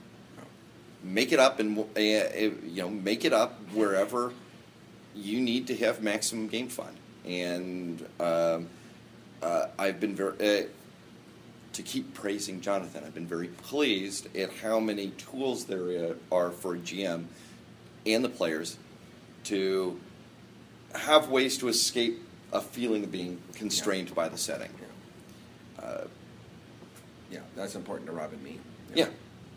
make 1.02 1.32
it 1.32 1.38
up 1.38 1.58
and 1.60 1.78
uh, 1.78 2.00
you 2.00 2.82
know 2.82 2.90
make 2.90 3.24
it 3.24 3.32
up 3.32 3.58
wherever 3.72 4.32
you 5.14 5.40
need 5.40 5.66
to 5.66 5.76
have 5.76 6.02
maximum 6.02 6.48
game 6.48 6.68
fun 6.68 6.94
and. 7.24 8.06
Um, 8.20 8.68
uh, 9.42 9.66
I've 9.76 9.98
been 9.98 10.14
very 10.14 10.62
uh, 10.62 10.66
to 11.72 11.82
keep 11.82 12.14
praising 12.14 12.60
Jonathan. 12.60 13.02
I've 13.04 13.14
been 13.14 13.26
very 13.26 13.48
pleased 13.48 14.34
at 14.36 14.52
how 14.52 14.78
many 14.78 15.08
tools 15.10 15.64
there 15.64 16.14
are 16.30 16.50
for 16.50 16.76
GM 16.76 17.24
and 18.06 18.24
the 18.24 18.28
players 18.28 18.76
to 19.44 19.98
have 20.94 21.28
ways 21.28 21.58
to 21.58 21.68
escape 21.68 22.20
a 22.52 22.60
feeling 22.60 23.02
of 23.02 23.10
being 23.10 23.40
constrained 23.54 24.14
by 24.14 24.28
the 24.28 24.38
setting. 24.38 24.70
Uh, 25.76 26.04
Yeah, 27.30 27.40
that's 27.56 27.74
important 27.74 28.06
to 28.10 28.12
Rob 28.12 28.32
and 28.32 28.42
me. 28.44 28.60
yeah, 28.94 29.08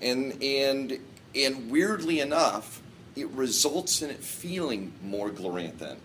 and 0.02 0.42
and 0.42 0.98
and 1.36 1.70
weirdly 1.70 2.20
enough, 2.20 2.82
it 3.16 3.28
results 3.30 4.02
in 4.02 4.10
it 4.10 4.24
feeling 4.24 4.94
more 5.04 5.30
Gloranthan 5.30 5.98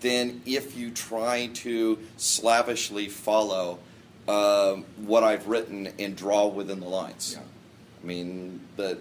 than 0.00 0.42
if 0.44 0.76
you 0.76 0.90
try 0.90 1.48
to 1.54 1.98
slavishly 2.16 3.08
follow 3.08 3.78
um, 4.28 4.84
what 4.98 5.24
I've 5.24 5.48
written 5.48 5.88
and 5.98 6.16
draw 6.16 6.46
within 6.46 6.80
the 6.80 6.88
lines. 6.88 7.34
Yeah. 7.36 7.44
I 8.02 8.06
mean, 8.06 8.60
but 8.76 9.00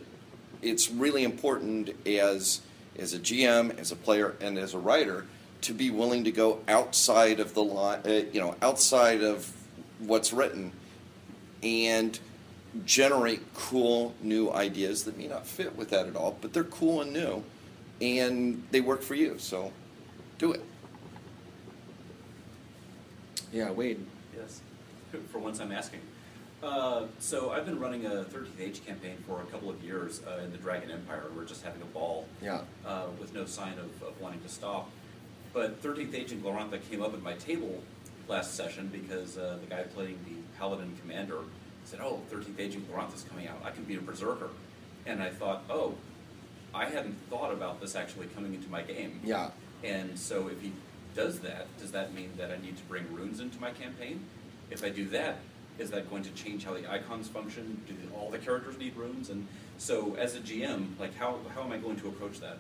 it's 0.62 0.90
really 0.90 1.24
important 1.24 1.90
as 2.08 2.62
as 2.98 3.14
a 3.14 3.20
GM, 3.20 3.78
as 3.78 3.92
a 3.92 3.96
player, 3.96 4.36
and 4.40 4.58
as 4.58 4.74
a 4.74 4.80
writer 4.80 5.26
to 5.62 5.74
be 5.74 5.90
willing 5.90 6.24
to 6.24 6.32
go 6.32 6.60
outside 6.68 7.40
of 7.40 7.54
the 7.54 7.64
line, 7.64 8.00
uh, 8.06 8.22
you 8.32 8.40
know, 8.40 8.56
outside 8.62 9.22
of 9.22 9.52
what's 10.00 10.32
written, 10.32 10.72
and 11.62 12.20
generate 12.86 13.42
cool 13.54 14.14
new 14.22 14.52
ideas 14.52 15.04
that 15.06 15.18
may 15.18 15.28
not 15.28 15.48
fit 15.48 15.76
with 15.76 15.90
that 15.92 16.08
at 16.08 16.16
all, 16.16 16.38
but 16.42 16.52
they're 16.54 16.64
cool 16.66 17.02
and 17.02 17.14
new, 17.14 17.44
and 18.02 18.64
they 18.72 18.82
work 18.82 19.02
for 19.02 19.16
you. 19.16 19.36
So, 19.38 19.72
do 20.38 20.52
it. 20.52 20.62
Yeah, 23.54 23.72
Wade. 23.72 24.06
Yes, 24.36 24.62
for 25.32 25.40
once 25.40 25.60
I'm 25.60 25.72
asking. 25.72 26.02
Uh, 26.64 27.04
so 27.20 27.52
I've 27.52 27.66
been 27.66 27.80
running 27.80 28.06
a 28.06 28.10
13th 28.10 28.60
Age 28.60 28.86
campaign 28.86 29.18
for 29.28 29.42
a 29.42 29.46
couple 29.46 29.70
of 29.70 29.84
years 29.84 30.22
uh, 30.28 30.42
in 30.44 30.52
the 30.52 30.58
Dragon 30.58 30.90
Empire. 30.90 31.24
We're 31.36 31.46
just 31.46 31.64
having 31.64 31.82
a 31.82 31.86
ball 31.86 32.26
Yeah. 32.42 32.62
uh, 32.86 33.04
with 33.20 33.34
no 33.34 33.46
sign 33.46 33.74
of, 33.74 34.02
of 34.08 34.20
wanting 34.20 34.42
to 34.42 34.50
stop. 34.50 34.90
But 35.54 35.82
13th 35.84 36.14
Age 36.16 36.32
and 36.32 36.44
Glorantha 36.44 36.80
came 36.90 37.02
up 37.04 37.14
at 37.14 37.22
my 37.22 37.34
table 37.34 37.82
last 38.28 38.56
session 38.56 38.88
because 38.92 39.38
uh, 39.38 39.58
the 39.62 39.68
guy 39.68 39.84
playing 39.84 40.18
the 40.26 40.36
Paladin 40.58 40.98
Commander 41.02 41.38
said, 41.86 42.00
"Oh, 42.02 42.22
13th 42.32 42.60
Age 42.60 42.76
and 42.76 42.88
Glorantha's 42.90 43.24
coming 43.24 43.48
out. 43.48 43.58
I 43.64 43.72
can 43.72 43.84
be 43.84 43.96
a 43.96 44.02
Berserker." 44.02 44.50
And 45.06 45.22
I 45.22 45.30
thought, 45.30 45.64
"Oh, 45.70 45.96
I 46.74 46.86
hadn't 46.86 47.16
thought 47.30 47.54
about 47.54 47.80
this 47.82 47.96
actually 47.96 48.28
coming 48.28 48.54
into 48.54 48.70
my 48.70 48.82
game." 48.82 49.20
Yeah. 49.24 49.52
And 49.84 50.18
so 50.18 50.48
if 50.48 50.62
he 50.62 50.74
does 51.16 51.40
that, 51.40 51.68
does 51.80 51.92
that 51.92 52.14
mean 52.14 52.32
that 52.38 52.52
I 52.52 52.58
need 52.58 52.78
to 52.78 52.84
bring 52.84 53.12
runes 53.14 53.40
into 53.40 53.60
my 53.60 53.72
campaign? 53.72 54.26
If 54.70 54.84
I 54.84 54.90
do 54.90 55.08
that, 55.10 55.38
is 55.78 55.92
that 55.92 56.10
going 56.10 56.24
to 56.24 56.32
change 56.32 56.66
how 56.66 56.74
the 56.74 56.90
icons 56.92 57.28
function? 57.28 57.82
Do 57.88 57.96
all 58.16 58.30
the 58.30 58.38
characters 58.38 58.78
need 58.78 58.96
runes? 58.96 59.30
And 59.30 59.48
so, 59.78 60.16
as 60.16 60.36
a 60.36 60.40
GM, 60.40 60.98
like 61.00 61.16
how, 61.16 61.38
how 61.54 61.64
am 61.64 61.72
I 61.72 61.78
going 61.78 61.98
to 61.98 62.08
approach 62.08 62.40
that? 62.40 62.58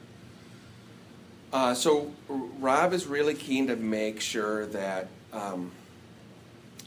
Uh, 1.53 1.73
so 1.73 2.11
Rob 2.27 2.91
is 2.91 3.07
really 3.07 3.33
keen 3.33 3.67
to 3.67 3.75
make 3.75 4.19
sure 4.19 4.65
that 4.67 5.07
um, 5.31 5.71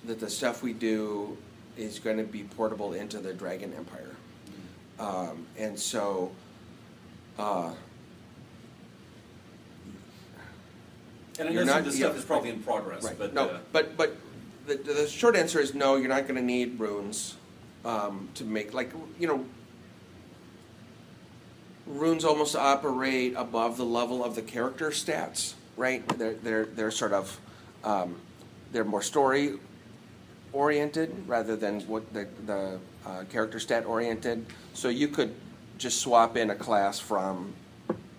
that 0.04 0.20
the 0.20 0.28
stuff 0.28 0.62
we 0.62 0.72
do 0.72 1.36
is 1.78 1.98
going 1.98 2.18
to 2.18 2.24
be 2.24 2.42
portable 2.42 2.92
into 2.92 3.18
the 3.18 3.32
Dragon 3.32 3.72
Empire, 3.74 4.16
um, 4.98 5.46
and 5.56 5.78
so. 5.78 6.32
Uh, 7.38 7.72
And 11.38 11.48
I 11.48 11.52
know 11.52 11.62
not- 11.64 11.84
this 11.84 11.96
yeah, 11.96 12.06
stuff 12.06 12.18
is 12.18 12.24
probably 12.24 12.50
in 12.50 12.62
progress, 12.64 13.04
Right. 13.04 13.16
but 13.16 13.32
no, 13.32 13.44
uh, 13.44 13.58
but 13.70 13.96
but 13.96 14.16
the, 14.66 14.74
the 14.74 15.06
short 15.08 15.36
answer 15.36 15.60
is 15.60 15.72
no. 15.72 15.94
You're 15.94 16.08
not 16.08 16.22
going 16.22 16.34
to 16.34 16.42
need 16.42 16.80
runes 16.80 17.36
um, 17.84 18.28
to 18.34 18.44
make 18.44 18.74
like 18.74 18.90
you 19.20 19.28
know. 19.28 19.44
Runes 21.86 22.24
almost 22.24 22.54
operate 22.56 23.34
above 23.36 23.76
the 23.78 23.84
level 23.84 24.22
of 24.24 24.34
the 24.34 24.42
character 24.42 24.90
stats, 24.90 25.54
right? 25.76 26.06
They're 26.18 26.34
they're 26.34 26.64
they're 26.66 26.90
sort 26.90 27.12
of 27.12 27.40
um, 27.84 28.16
they're 28.72 28.84
more 28.84 29.00
story 29.00 29.58
oriented 30.52 31.14
rather 31.26 31.56
than 31.56 31.80
what 31.82 32.12
the 32.12 32.26
the 32.46 32.78
uh, 33.06 33.24
character 33.30 33.58
stat 33.60 33.84
oriented. 33.86 34.44
So 34.74 34.88
you 34.88 35.08
could 35.08 35.34
just 35.78 36.00
swap 36.00 36.36
in 36.36 36.50
a 36.50 36.54
class 36.54 36.98
from 36.98 37.54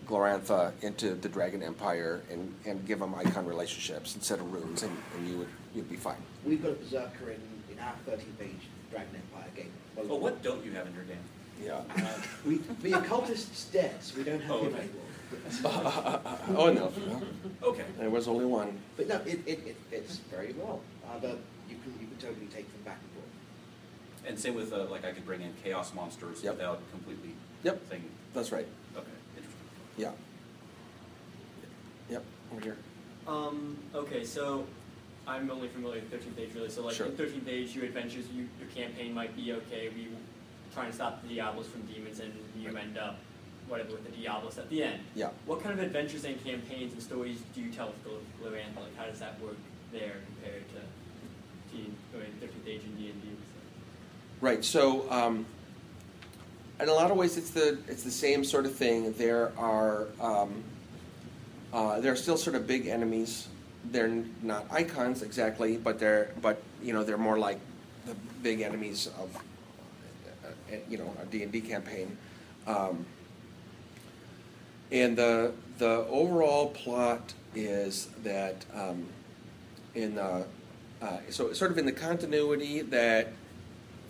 Glorantha 0.07 0.71
into 0.81 1.13
the 1.15 1.29
Dragon 1.29 1.61
Empire 1.61 2.21
and, 2.31 2.53
and 2.65 2.85
give 2.87 2.99
them 2.99 3.13
icon 3.15 3.45
relationships 3.45 4.15
instead 4.15 4.39
of 4.39 4.51
runes, 4.51 4.83
and, 4.83 4.95
and 5.15 5.27
you 5.27 5.37
would 5.39 5.47
you'd 5.75 5.89
be 5.89 5.97
fine. 5.97 6.17
We've 6.45 6.61
got 6.61 6.71
a 6.71 6.75
berserker 6.75 7.31
in, 7.31 7.41
in 7.71 7.79
our 7.79 7.93
13th 8.07 8.21
Age 8.41 8.49
Dragon 8.91 9.15
Empire 9.15 9.49
game. 9.55 9.71
oh, 10.09 10.15
what 10.15 10.41
don't 10.41 10.63
you 10.65 10.71
have 10.71 10.87
in 10.87 10.93
your 10.95 11.03
game? 11.03 11.17
Yeah. 11.63 11.81
Uh, 12.03 12.13
we, 12.47 12.55
the 12.81 12.93
occultist's 12.97 13.65
dead, 13.65 14.01
so 14.01 14.17
we 14.17 14.23
don't 14.23 14.41
have 14.41 14.51
Oh, 14.51 14.59
him 14.63 14.73
okay. 14.73 14.77
anymore. 14.83 16.21
oh 16.57 16.73
no, 16.73 16.91
Okay. 17.61 17.83
there 17.99 18.09
was 18.09 18.27
only 18.27 18.45
one. 18.45 18.79
But 18.97 19.09
no, 19.09 19.15
it, 19.27 19.41
it, 19.45 19.59
it 19.67 19.75
fits 19.91 20.17
very 20.31 20.55
well. 20.57 20.81
Uh, 21.05 21.19
but 21.21 21.37
you 22.21 22.27
can 22.27 22.35
you 22.41 22.47
totally 22.47 22.47
take 22.47 22.71
them 22.71 22.81
back 22.83 22.97
and 23.01 23.11
forth. 23.13 24.27
And 24.27 24.37
same 24.39 24.55
with 24.55 24.73
uh, 24.73 24.85
like 24.89 25.05
I 25.05 25.11
could 25.11 25.25
bring 25.25 25.41
in 25.41 25.53
chaos 25.63 25.93
monsters 25.93 26.43
Yep. 26.43 26.53
without 26.55 26.81
completely 26.91 27.31
Yep. 27.63 27.81
saying 27.89 28.03
That's 28.33 28.51
right. 28.51 28.67
okay, 28.95 29.07
interesting. 29.35 29.61
Yeah. 29.97 30.11
Yep. 32.09 32.23
Over 32.51 32.61
here. 32.61 32.77
Um, 33.27 33.77
okay, 33.93 34.23
so 34.23 34.65
I'm 35.27 35.49
only 35.51 35.67
familiar 35.67 36.01
with 36.01 36.11
13th 36.11 36.39
Age 36.39 36.49
really. 36.55 36.69
So 36.69 36.83
like 36.85 36.95
Sure. 36.95 37.07
in 37.07 37.13
13th 37.13 37.47
Age, 37.47 37.75
your 37.75 37.85
adventures, 37.85 38.25
you, 38.33 38.47
your 38.59 38.69
campaign 38.69 39.13
might 39.13 39.35
be 39.35 39.53
okay. 39.53 39.89
We 39.89 40.07
trying 40.73 40.89
to 40.89 40.93
stop 40.95 41.21
the 41.27 41.35
Diabolist 41.35 41.65
from 41.71 41.81
demons, 41.83 42.19
and 42.19 42.31
you 42.57 42.75
end 42.77 42.97
up 42.97 43.17
whatever 43.67 43.91
with 43.91 44.05
the 44.05 44.11
Diabolist 44.11 44.57
at 44.59 44.69
the 44.69 44.83
end. 44.83 45.01
Yeah. 45.15 45.29
What 45.45 45.61
kind 45.61 45.77
of 45.79 45.83
adventures 45.85 46.25
and 46.25 46.43
campaigns 46.43 46.93
and 46.93 47.01
stories 47.01 47.39
do 47.53 47.61
you 47.61 47.71
tell 47.71 47.87
with 47.87 48.03
Gl- 48.05 48.19
Glorantha? 48.47 48.77
Like 48.81 48.95
how 48.97 49.05
does 49.05 49.19
that 49.19 49.39
work 49.41 49.57
there 49.91 50.17
compared 50.25 50.63
to 50.69 50.81
D, 52.11 52.17
I 52.17 52.21
mean, 52.21 52.31
13th 52.41 52.67
Age 52.67 52.81
and 52.83 52.97
D 52.97 53.09
and 53.09 53.21
D? 53.21 53.27
Right. 54.41 54.63
So, 54.63 55.09
um, 55.11 55.45
in 56.79 56.87
a 56.87 56.93
lot 56.93 57.11
of 57.11 57.17
ways, 57.17 57.37
it's 57.37 57.49
the 57.49 57.77
it's 57.87 58.03
the 58.03 58.11
same 58.11 58.43
sort 58.43 58.65
of 58.65 58.73
thing. 58.73 59.11
There 59.13 59.51
are 59.57 60.07
um, 60.21 60.63
uh, 61.73 61.99
there 61.99 62.13
are 62.13 62.17
still 62.17 62.37
sort 62.37 62.55
of 62.55 62.65
big 62.67 62.87
enemies. 62.87 63.47
They're 63.91 64.23
not 64.41 64.65
icons 64.71 65.21
exactly, 65.21 65.77
but 65.77 65.99
they're 65.99 66.31
but 66.41 66.61
you 66.81 66.93
know 66.93 67.03
they're 67.03 67.17
more 67.17 67.37
like 67.37 67.59
the 68.05 68.15
big 68.41 68.61
enemies 68.61 69.07
of 69.19 69.35
uh, 69.35 70.47
uh, 70.47 70.75
you 70.89 70.97
know 70.97 71.13
a 71.21 71.25
D 71.25 71.43
and 71.43 71.51
D 71.51 71.59
campaign. 71.59 72.17
Um, 72.65 73.05
and 74.91 75.17
the 75.17 75.53
the 75.77 76.05
overall 76.07 76.69
plot 76.69 77.33
is 77.55 78.07
that 78.23 78.65
um, 78.73 79.07
in 79.95 80.15
the 80.15 80.45
uh, 81.01 81.17
so 81.29 81.53
sort 81.53 81.71
of 81.71 81.77
in 81.77 81.85
the 81.85 81.91
continuity 81.91 82.81
that 82.81 83.29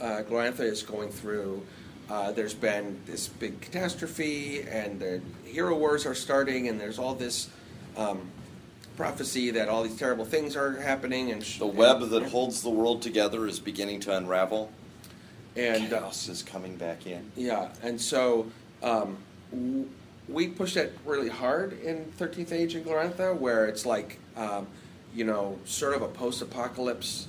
uh, 0.02 0.23
Glorantha 0.28 0.62
is 0.62 0.82
going 0.84 1.10
through. 1.10 1.65
Uh, 2.10 2.32
there's 2.32 2.54
been 2.56 2.99
this 3.06 3.28
big 3.28 3.62
catastrophe, 3.62 4.63
and 4.63 4.99
the 4.99 5.21
hero 5.45 5.78
wars 5.78 6.06
are 6.06 6.15
starting, 6.15 6.67
and 6.67 6.80
there's 6.80 6.97
all 6.97 7.13
this 7.13 7.49
um, 7.95 8.19
prophecy 8.97 9.52
that 9.52 9.69
all 9.69 9.84
these 9.84 9.95
terrible 9.97 10.25
things 10.25 10.56
are 10.56 10.80
happening, 10.82 11.32
and 11.32 11.43
sh- 11.43 11.60
The 11.60 11.67
web 11.67 12.02
that 12.10 12.23
holds 12.30 12.62
the 12.63 12.69
world 12.71 13.02
together 13.04 13.45
is 13.45 13.60
beginning 13.60 13.99
to 14.02 14.17
unravel. 14.17 14.71
and 15.56 15.93
uh, 15.93 15.99
Chaos 15.99 16.28
is 16.30 16.41
coming 16.41 16.75
back 16.78 17.06
in. 17.06 17.32
Yeah, 17.38 17.69
and 17.84 18.02
so 18.02 18.47
um, 18.82 19.17
w- 19.52 19.88
we 20.28 20.47
push 20.47 20.73
that 20.73 20.91
really 21.06 21.30
hard 21.30 21.80
in 21.82 22.06
13th 22.17 22.52
Age 22.52 22.73
in 22.75 22.84
Glorantha, 22.84 23.38
where 23.38 23.67
it's 23.67 23.86
like, 23.86 24.17
um, 24.36 24.65
you 25.13 25.24
know, 25.24 25.58
sort 25.65 25.93
of 25.93 26.02
a 26.02 26.08
post-apocalypse 26.08 27.28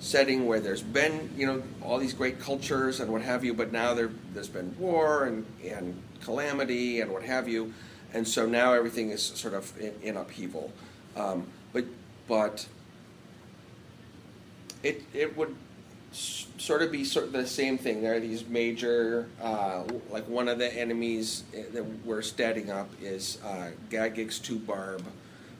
setting 0.00 0.46
where 0.46 0.60
there's 0.60 0.82
been, 0.82 1.30
you 1.36 1.46
know, 1.46 1.62
all 1.80 1.98
these 1.98 2.12
great 2.12 2.40
cultures 2.40 3.00
and 3.00 3.10
what 3.12 3.22
have 3.22 3.44
you, 3.44 3.54
but 3.54 3.72
now 3.72 3.94
there, 3.94 4.10
there's 4.34 4.48
been 4.48 4.76
war 4.78 5.24
and, 5.24 5.46
and 5.64 6.00
calamity 6.22 7.00
and 7.00 7.10
what 7.12 7.22
have 7.22 7.48
you, 7.48 7.72
and 8.12 8.26
so 8.26 8.46
now 8.46 8.72
everything 8.72 9.10
is 9.10 9.22
sort 9.22 9.54
of 9.54 9.72
in, 9.80 9.94
in 10.02 10.16
upheaval. 10.16 10.72
Um, 11.16 11.46
but 11.72 11.84
but 12.28 12.66
it 14.82 15.02
it 15.14 15.36
would 15.36 15.54
s- 16.12 16.46
sort 16.58 16.82
of 16.82 16.90
be 16.92 17.04
sort 17.04 17.26
of 17.26 17.32
the 17.32 17.46
same 17.46 17.78
thing. 17.78 18.02
There 18.02 18.14
are 18.14 18.20
these 18.20 18.46
major, 18.46 19.28
uh, 19.40 19.84
like 20.10 20.28
one 20.28 20.48
of 20.48 20.58
the 20.58 20.72
enemies 20.74 21.44
eh, 21.54 21.62
that 21.72 21.84
we're 22.04 22.22
standing 22.22 22.70
up 22.70 22.90
is 23.00 23.38
uh, 23.44 23.70
Gagix 23.90 24.42
Two 24.42 24.58
Barb, 24.58 25.04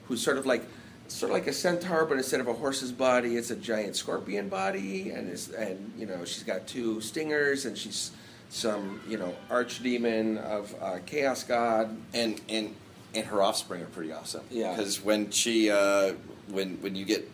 who's 0.07 0.21
sort 0.21 0.37
of 0.37 0.45
like 0.45 0.63
sort 1.07 1.31
of 1.31 1.35
like 1.35 1.47
a 1.47 1.53
centaur, 1.53 2.05
but 2.05 2.17
instead 2.17 2.39
of 2.39 2.47
a 2.47 2.53
horse's 2.53 2.91
body, 2.91 3.35
it's 3.35 3.51
a 3.51 3.55
giant 3.55 3.95
scorpion 3.95 4.49
body, 4.49 5.11
and 5.11 5.29
is 5.29 5.49
and 5.49 5.93
you 5.97 6.05
know 6.05 6.25
she's 6.25 6.43
got 6.43 6.67
two 6.67 7.01
stingers, 7.01 7.65
and 7.65 7.77
she's 7.77 8.11
some 8.49 9.01
you 9.07 9.17
know 9.17 9.33
archdemon 9.49 10.37
of 10.37 10.75
uh, 10.81 10.99
chaos 11.05 11.43
god. 11.43 11.95
and 12.13 12.39
and 12.49 12.75
and 13.15 13.25
her 13.25 13.41
offspring 13.41 13.81
are 13.81 13.87
pretty 13.87 14.11
awesome. 14.11 14.43
Yeah. 14.49 14.71
Because 14.71 15.03
when 15.03 15.29
she 15.31 15.69
uh, 15.69 16.13
when 16.49 16.81
when 16.81 16.95
you 16.95 17.05
get 17.05 17.29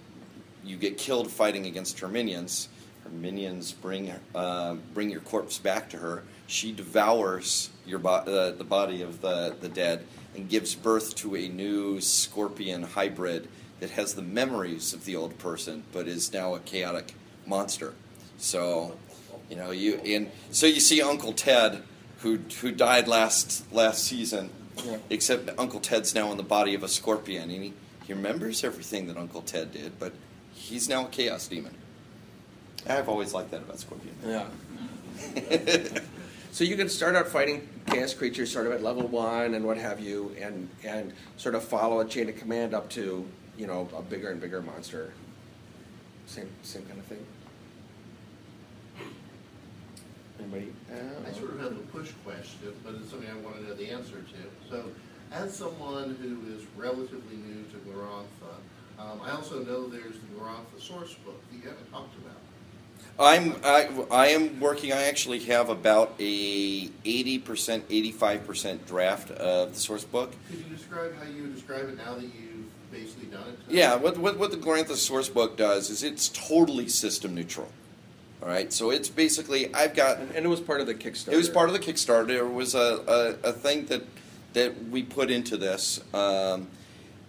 you 0.63 0.77
get 0.77 0.97
killed 0.97 1.31
fighting 1.31 1.65
against 1.65 1.99
her 1.99 2.07
minions, 2.07 2.69
her 3.03 3.09
minions 3.09 3.71
bring 3.71 4.13
uh, 4.35 4.75
bring 4.93 5.09
your 5.09 5.21
corpse 5.21 5.57
back 5.57 5.89
to 5.91 5.97
her. 5.97 6.23
She 6.47 6.71
devours 6.71 7.69
your 7.85 7.99
bo- 7.99 8.25
uh, 8.25 8.51
the 8.51 8.63
body 8.63 9.01
of 9.01 9.21
the 9.21 9.55
the 9.59 9.69
dead 9.69 10.05
and 10.35 10.49
gives 10.49 10.75
birth 10.75 11.15
to 11.15 11.35
a 11.35 11.47
new 11.47 11.99
scorpion 12.01 12.83
hybrid 12.83 13.47
that 13.79 13.91
has 13.91 14.13
the 14.15 14.21
memories 14.21 14.93
of 14.93 15.05
the 15.05 15.15
old 15.15 15.37
person, 15.37 15.83
but 15.91 16.07
is 16.07 16.31
now 16.33 16.53
a 16.55 16.59
chaotic 16.59 17.13
monster. 17.45 17.93
So, 18.37 18.97
you 19.49 19.55
know, 19.55 19.71
you 19.71 19.95
and 20.05 20.31
so 20.51 20.65
you 20.65 20.79
see 20.79 21.01
Uncle 21.01 21.33
Ted, 21.33 21.83
who 22.19 22.37
who 22.61 22.71
died 22.71 23.07
last 23.07 23.71
last 23.73 24.03
season, 24.03 24.49
Yeah. 24.85 24.97
except 25.09 25.49
Uncle 25.57 25.79
Ted's 25.79 26.13
now 26.15 26.31
in 26.31 26.37
the 26.37 26.43
body 26.43 26.73
of 26.75 26.83
a 26.83 26.87
scorpion, 26.87 27.49
and 27.49 27.63
he, 27.63 27.73
he 28.05 28.13
remembers 28.13 28.63
everything 28.63 29.07
that 29.07 29.17
Uncle 29.17 29.41
Ted 29.41 29.71
did, 29.73 29.99
but 29.99 30.13
he's 30.53 30.87
now 30.89 31.05
a 31.05 31.09
chaos 31.09 31.47
demon. 31.47 31.75
I've 32.87 33.09
always 33.09 33.33
liked 33.33 33.51
that 33.51 33.61
about 33.61 33.79
Scorpion. 33.79 34.15
Yeah. 34.25 34.45
So 36.51 36.63
you 36.63 36.75
can 36.77 36.89
start 36.89 37.15
out 37.15 37.27
fighting 37.27 37.69
chaos 37.85 38.15
creatures 38.15 38.51
sort 38.51 38.65
of 38.65 38.71
at 38.71 38.81
level 38.81 39.07
one 39.07 39.53
and 39.53 39.63
what 39.63 39.77
have 39.77 39.99
you, 39.99 40.35
and 40.41 40.67
and 40.83 41.13
sort 41.37 41.53
of 41.53 41.63
follow 41.63 41.99
a 41.99 42.05
chain 42.05 42.27
of 42.27 42.37
command 42.37 42.73
up 42.73 42.89
to 42.91 43.23
you 43.59 43.67
know 43.67 43.87
a 43.95 44.01
bigger 44.01 44.31
and 44.31 44.39
bigger 44.39 44.61
monster. 44.61 45.11
Same 46.25 46.49
same 46.63 46.83
kind 46.85 46.99
of 46.99 47.05
thing. 47.05 47.25
Anybody? 50.39 50.73
I 51.27 51.31
sort 51.33 51.51
of 51.51 51.59
have 51.59 51.73
a 51.73 51.83
push 51.91 52.11
question, 52.23 52.73
but 52.83 52.95
it's 52.95 53.09
something 53.09 53.29
I 53.29 53.35
want 53.43 53.57
to 53.57 53.63
know 53.63 53.73
the 53.73 53.89
answer 53.89 54.13
to. 54.13 54.69
So, 54.69 54.85
as 55.33 55.53
someone 55.53 56.15
who 56.21 56.55
is 56.55 56.65
relatively 56.77 57.35
new 57.35 57.65
to 57.71 57.77
Glorantha, 57.79 58.55
um, 58.97 59.19
I 59.21 59.31
also 59.31 59.61
know 59.63 59.89
there's 59.89 60.13
the 60.13 60.27
Glorantha 60.39 60.79
source 60.79 61.13
book 61.25 61.41
that 61.49 61.57
you 61.57 61.63
haven't 61.63 61.91
talked 61.91 62.15
about. 62.19 62.37
I'm 63.19 63.57
I, 63.65 63.89
I 64.09 64.27
am 64.27 64.61
working. 64.61 64.93
I 64.93 65.03
actually 65.03 65.39
have 65.39 65.67
about 65.67 66.13
a 66.19 66.89
eighty 67.03 67.37
percent, 67.37 67.83
eighty 67.89 68.13
five 68.13 68.47
percent 68.47 68.87
draft 68.87 69.31
of 69.31 69.73
the 69.73 69.79
source 69.79 70.05
book. 70.05 70.31
Could 70.49 70.59
you 70.59 70.75
describe 70.75 71.13
how 71.17 71.29
you 71.29 71.41
would 71.41 71.55
describe 71.55 71.89
it 71.89 71.97
now 71.97 72.13
that 72.13 72.23
you've 72.23 72.48
basically 72.91 73.27
done 73.27 73.43
it? 73.49 73.73
Yeah, 73.73 73.95
what, 73.95 74.17
what, 74.17 74.37
what 74.37 74.51
the 74.51 74.57
Glorantha 74.57 74.95
source 74.95 75.29
book 75.29 75.57
does 75.57 75.89
is 75.89 76.03
it's 76.03 76.29
totally 76.29 76.87
system 76.87 77.35
neutral. 77.35 77.69
All 78.41 78.47
right, 78.47 78.71
so 78.71 78.89
it's 78.89 79.09
basically 79.09 79.73
I've 79.73 79.93
got 79.93 80.19
And, 80.19 80.31
and 80.31 80.45
it 80.45 80.49
was 80.49 80.61
part 80.61 80.79
of 80.79 80.87
the 80.87 80.95
Kickstarter. 80.95 81.33
It 81.33 81.37
was 81.37 81.49
part 81.49 81.69
of 81.69 81.73
the 81.73 81.79
Kickstarter. 81.79 82.29
It 82.29 82.53
was 82.53 82.73
a, 82.73 83.37
a, 83.43 83.49
a 83.49 83.53
thing 83.53 83.85
that 83.87 84.03
that 84.53 84.89
we 84.89 85.03
put 85.03 85.29
into 85.29 85.57
this 85.57 86.01
um, 86.13 86.67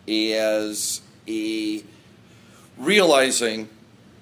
as 0.09 1.01
a 1.29 1.83
realizing 2.79 3.69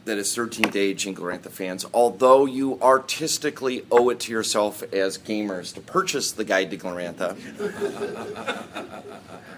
that 0.08 0.18
as 0.18 0.34
13th 0.34 0.74
age 0.76 1.06
in 1.06 1.14
Glorantha 1.14 1.50
fans, 1.50 1.86
although 1.94 2.44
you 2.44 2.78
artistically 2.82 3.86
owe 3.90 4.08
it 4.10 4.20
to 4.20 4.32
yourself 4.32 4.82
as 4.92 5.16
gamers 5.16 5.72
to 5.74 5.80
purchase 5.80 6.32
the 6.32 6.44
Guide 6.44 6.70
to 6.72 6.76
Glorantha, 6.76 7.36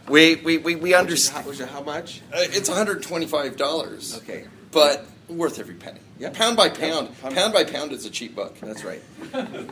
we, 0.09 0.37
we, 0.37 0.59
we, 0.59 0.77
we 0.77 0.95
understand. 0.95 1.47
Which 1.47 1.61
is 1.61 1.69
how 1.69 1.83
much? 1.83 2.21
Uh, 2.33 2.39
it's 2.41 2.69
$125. 2.69 4.19
Okay. 4.19 4.45
But 4.73 5.07
worth 5.29 5.59
every 5.59 5.75
penny. 5.75 6.01
Yeah. 6.19 6.31
Pound 6.31 6.57
by 6.57 6.69
pound. 6.69 7.19
Pound- 7.21 7.35
Pound 7.35 7.53
by 7.55 7.65
pound 7.65 7.93
is 7.93 8.05
a 8.05 8.11
cheap 8.11 8.35
book. 8.35 8.59
That's 8.61 8.85
right. 8.85 9.03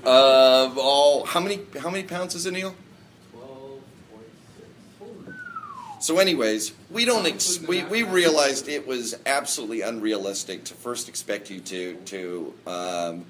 Uh, 0.05 0.73
all 0.79 1.25
how 1.27 1.41
many 1.41 1.59
how 1.81 1.91
many 1.91 2.05
pounds 2.05 2.35
is 2.35 2.47
it, 2.47 2.53
Neil? 2.53 2.75
So, 6.01 6.19
anyways, 6.19 6.73
we 6.91 7.05
don't 7.05 7.27
ex- 7.27 7.61
we, 7.61 7.83
we 7.85 8.03
realized 8.05 8.69
it 8.69 8.87
was 8.87 9.17
absolutely 9.27 9.83
unrealistic 9.83 10.65
to 10.65 10.75
first 10.75 11.09
expect 11.09 11.51
you 11.51 11.61
to 11.61 11.95
to 12.07 12.55
um, 12.67 13.25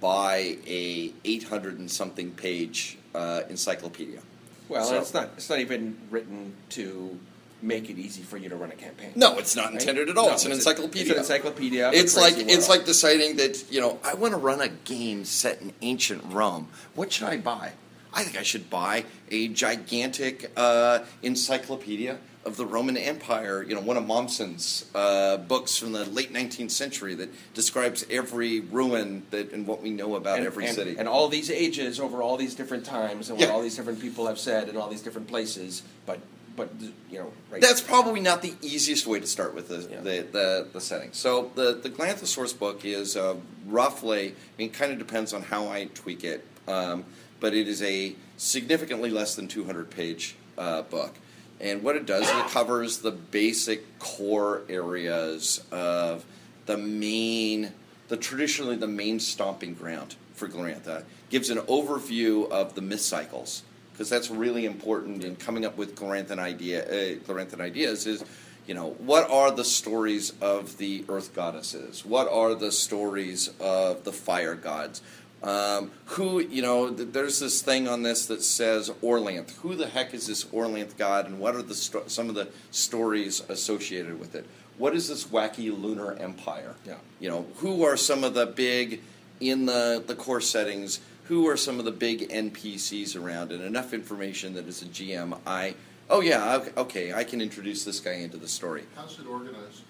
buy 0.00 0.56
a 0.66 1.12
800 1.24 1.78
and 1.78 1.90
something 1.90 2.32
page 2.32 2.98
uh, 3.14 3.42
encyclopedia. 3.48 4.20
Well, 4.68 4.84
So- 4.84 4.98
it's 4.98 5.14
not. 5.14 5.30
It's 5.36 5.48
not 5.48 5.60
even 5.60 5.96
written 6.10 6.54
to 6.70 7.18
make 7.60 7.90
it 7.90 7.98
easy 7.98 8.22
for 8.22 8.36
you 8.36 8.48
to 8.48 8.54
run 8.56 8.70
a 8.70 8.74
campaign. 8.76 9.10
No, 9.16 9.36
it's 9.38 9.56
not 9.56 9.72
Right? 9.72 9.80
intended 9.80 10.08
at 10.08 10.16
all. 10.16 10.28
No, 10.28 10.34
it's 10.34 10.44
an 10.44 10.52
a- 10.52 10.54
encyclopedia. 10.54 11.02
It's 11.02 11.10
an 11.12 11.18
encyclopedia. 11.18 11.90
It's 11.92 12.16
like 12.16 12.34
it's 12.36 12.68
like 12.68 12.84
deciding 12.84 13.36
that 13.36 13.64
you 13.70 13.80
know 13.80 13.98
I 14.04 14.14
want 14.14 14.32
to 14.32 14.38
run 14.38 14.60
a 14.60 14.68
game 14.68 15.24
set 15.24 15.60
in 15.62 15.72
ancient 15.82 16.22
Rome. 16.32 16.68
What 16.94 17.12
should 17.12 17.28
I 17.28 17.36
buy? 17.38 17.72
I 18.12 18.22
think 18.24 18.38
I 18.38 18.42
should 18.42 18.70
buy 18.70 19.04
a 19.30 19.48
gigantic 19.48 20.50
uh, 20.56 21.00
encyclopedia 21.22 22.18
of 22.44 22.56
the 22.56 22.64
Roman 22.66 22.96
Empire. 22.96 23.62
You 23.62 23.74
know, 23.74 23.80
one 23.80 23.96
of 23.96 24.04
Mommsen's 24.04 24.86
uh, 24.94 25.36
books 25.36 25.76
from 25.76 25.92
the 25.92 26.04
late 26.06 26.32
19th 26.32 26.70
century 26.70 27.14
that 27.16 27.28
describes 27.54 28.06
every 28.10 28.60
ruin 28.60 29.24
that 29.30 29.52
and 29.52 29.66
what 29.66 29.82
we 29.82 29.90
know 29.90 30.14
about 30.16 30.38
and, 30.38 30.46
every 30.46 30.66
and- 30.66 30.74
city. 30.74 30.96
and 30.98 31.06
all 31.08 31.28
these 31.28 31.50
ages 31.50 32.00
over 32.00 32.22
all 32.22 32.36
these 32.36 32.54
different 32.54 32.84
times 32.86 33.28
and 33.28 33.38
what 33.38 33.48
Yeah. 33.48 33.54
all 33.54 33.60
these 33.62 33.76
different 33.76 34.00
people 34.00 34.26
have 34.26 34.38
said 34.38 34.68
in 34.68 34.76
all 34.76 34.88
these 34.88 35.02
different 35.02 35.28
places. 35.28 35.82
But 36.06 36.20
but 36.56 36.70
you 37.08 37.18
know, 37.20 37.30
right 37.52 37.60
That's 37.60 37.80
probably 37.80 38.18
not 38.20 38.42
the 38.42 38.52
easiest 38.62 39.06
way 39.06 39.20
to 39.20 39.26
start 39.28 39.54
with 39.54 39.68
the 39.68 39.86
Yeah. 39.88 40.00
the, 40.00 40.26
the, 40.32 40.66
the 40.72 40.80
setting. 40.80 41.10
So 41.12 41.52
the 41.54 41.74
the 41.74 41.90
Glorantha 41.90 42.26
source 42.26 42.52
book 42.52 42.84
is 42.84 43.16
uh, 43.16 43.36
roughly. 43.66 44.30
I 44.30 44.34
mean, 44.58 44.70
kind 44.70 44.90
of 44.90 44.98
depends 44.98 45.32
on 45.32 45.42
how 45.42 45.68
I 45.68 45.84
tweak 45.94 46.24
it, 46.24 46.44
um, 46.66 47.04
but 47.40 47.54
it 47.54 47.68
is 47.68 47.82
a 47.82 48.14
significantly 48.36 49.10
less 49.10 49.34
than 49.34 49.48
200 49.48 49.90
page 49.90 50.36
uh, 50.56 50.82
book. 50.82 51.14
And 51.60 51.82
what 51.82 51.96
it 51.96 52.06
does 52.06 52.22
is 52.22 52.30
it 52.30 52.48
covers 52.48 52.98
the 52.98 53.10
basic 53.10 53.98
core 53.98 54.62
areas 54.68 55.64
of 55.72 56.24
the 56.66 56.76
main, 56.76 57.72
the 58.08 58.16
traditionally 58.16 58.76
the 58.76 58.86
main 58.86 59.18
stomping 59.18 59.74
ground 59.74 60.14
for 60.34 60.48
Glorantha. 60.48 61.04
Gives 61.30 61.50
an 61.50 61.58
overview 61.58 62.48
of 62.50 62.74
the 62.74 62.80
myth 62.80 63.00
cycles 63.00 63.62
because 63.92 64.08
that's 64.08 64.30
really 64.30 64.64
important 64.64 65.24
in 65.24 65.34
coming 65.34 65.64
up 65.64 65.76
with 65.76 65.96
Gloranthan 65.96 66.38
idea, 66.38 66.84
uh, 66.84 67.16
Gloranthan 67.26 67.60
ideas. 67.60 68.06
Is 68.06 68.24
you 68.66 68.74
know 68.74 68.90
what 68.98 69.28
are 69.28 69.50
the 69.50 69.64
stories 69.64 70.32
of 70.40 70.78
the 70.78 71.04
earth 71.08 71.34
goddesses? 71.34 72.04
What 72.04 72.28
are 72.30 72.54
the 72.54 72.70
stories 72.70 73.50
of 73.58 74.04
the 74.04 74.12
fire 74.12 74.54
gods? 74.54 75.02
Um, 75.42 75.92
who 76.06 76.40
you 76.40 76.62
know? 76.62 76.90
th- 76.90 77.10
There's 77.12 77.38
this 77.38 77.62
thing 77.62 77.86
on 77.86 78.02
this 78.02 78.26
that 78.26 78.42
says 78.42 78.90
Orlanth. 79.02 79.52
Who 79.58 79.76
the 79.76 79.86
heck 79.86 80.12
is 80.12 80.26
this 80.26 80.44
Orlanth 80.46 80.96
god, 80.96 81.26
and 81.26 81.38
what 81.38 81.54
are 81.54 81.62
the 81.62 81.74
sto- 81.74 82.04
some 82.08 82.28
of 82.28 82.34
the 82.34 82.48
stories 82.72 83.40
associated 83.48 84.18
with 84.18 84.34
it? 84.34 84.46
What 84.78 84.94
is 84.94 85.08
this 85.08 85.24
wacky 85.26 85.70
lunar 85.76 86.14
empire? 86.14 86.74
Yeah. 86.84 86.96
You 87.20 87.28
know, 87.30 87.46
who 87.56 87.84
are 87.84 87.96
some 87.96 88.24
of 88.24 88.34
the 88.34 88.46
big 88.46 89.00
in 89.40 89.66
the 89.66 90.02
the 90.04 90.14
core 90.16 90.40
settings? 90.40 91.00
Who 91.24 91.46
are 91.48 91.56
some 91.56 91.78
of 91.78 91.84
the 91.84 91.92
big 91.92 92.28
NPCs 92.30 93.14
around? 93.20 93.52
And 93.52 93.62
enough 93.62 93.92
information 93.92 94.54
that 94.54 94.66
as 94.66 94.82
a 94.82 94.86
GM, 94.86 95.38
I 95.46 95.74
oh 96.10 96.20
yeah, 96.20 96.56
okay, 96.56 96.70
okay, 96.76 97.12
I 97.12 97.22
can 97.22 97.40
introduce 97.40 97.84
this 97.84 98.00
guy 98.00 98.14
into 98.14 98.38
the 98.38 98.48
story. 98.48 98.84
How's 98.96 99.18
it 99.20 99.26
organized? 99.26 99.82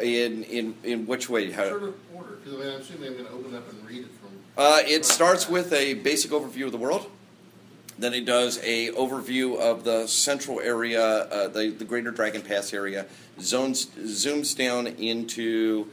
In 0.00 0.44
in 0.44 0.74
in 0.82 1.06
which 1.06 1.28
way? 1.28 1.50
How, 1.50 1.68
Sort 1.68 1.82
of 1.82 1.94
order, 2.14 2.36
because 2.36 2.54
I 2.54 2.64
mean, 2.64 2.74
I'm 2.74 2.80
assuming 2.80 3.08
I'm 3.08 3.14
going 3.14 3.26
to 3.26 3.32
open 3.32 3.54
up 3.54 3.70
and 3.70 3.86
read 3.86 4.04
it 4.04 4.10
from. 4.20 4.30
Uh, 4.56 4.80
it 4.86 5.04
starts 5.04 5.48
with 5.48 5.72
a 5.72 5.94
basic 5.94 6.30
overview 6.30 6.64
of 6.66 6.72
the 6.72 6.78
world. 6.78 7.10
Then 7.98 8.14
it 8.14 8.24
does 8.24 8.58
a 8.64 8.88
overview 8.92 9.58
of 9.58 9.84
the 9.84 10.06
central 10.06 10.58
area, 10.60 11.02
uh, 11.02 11.48
the 11.48 11.68
the 11.68 11.84
Greater 11.84 12.10
Dragon 12.10 12.40
Pass 12.40 12.72
area. 12.72 13.04
Zones 13.40 13.86
zooms 13.86 14.56
down 14.56 14.86
into 14.86 15.88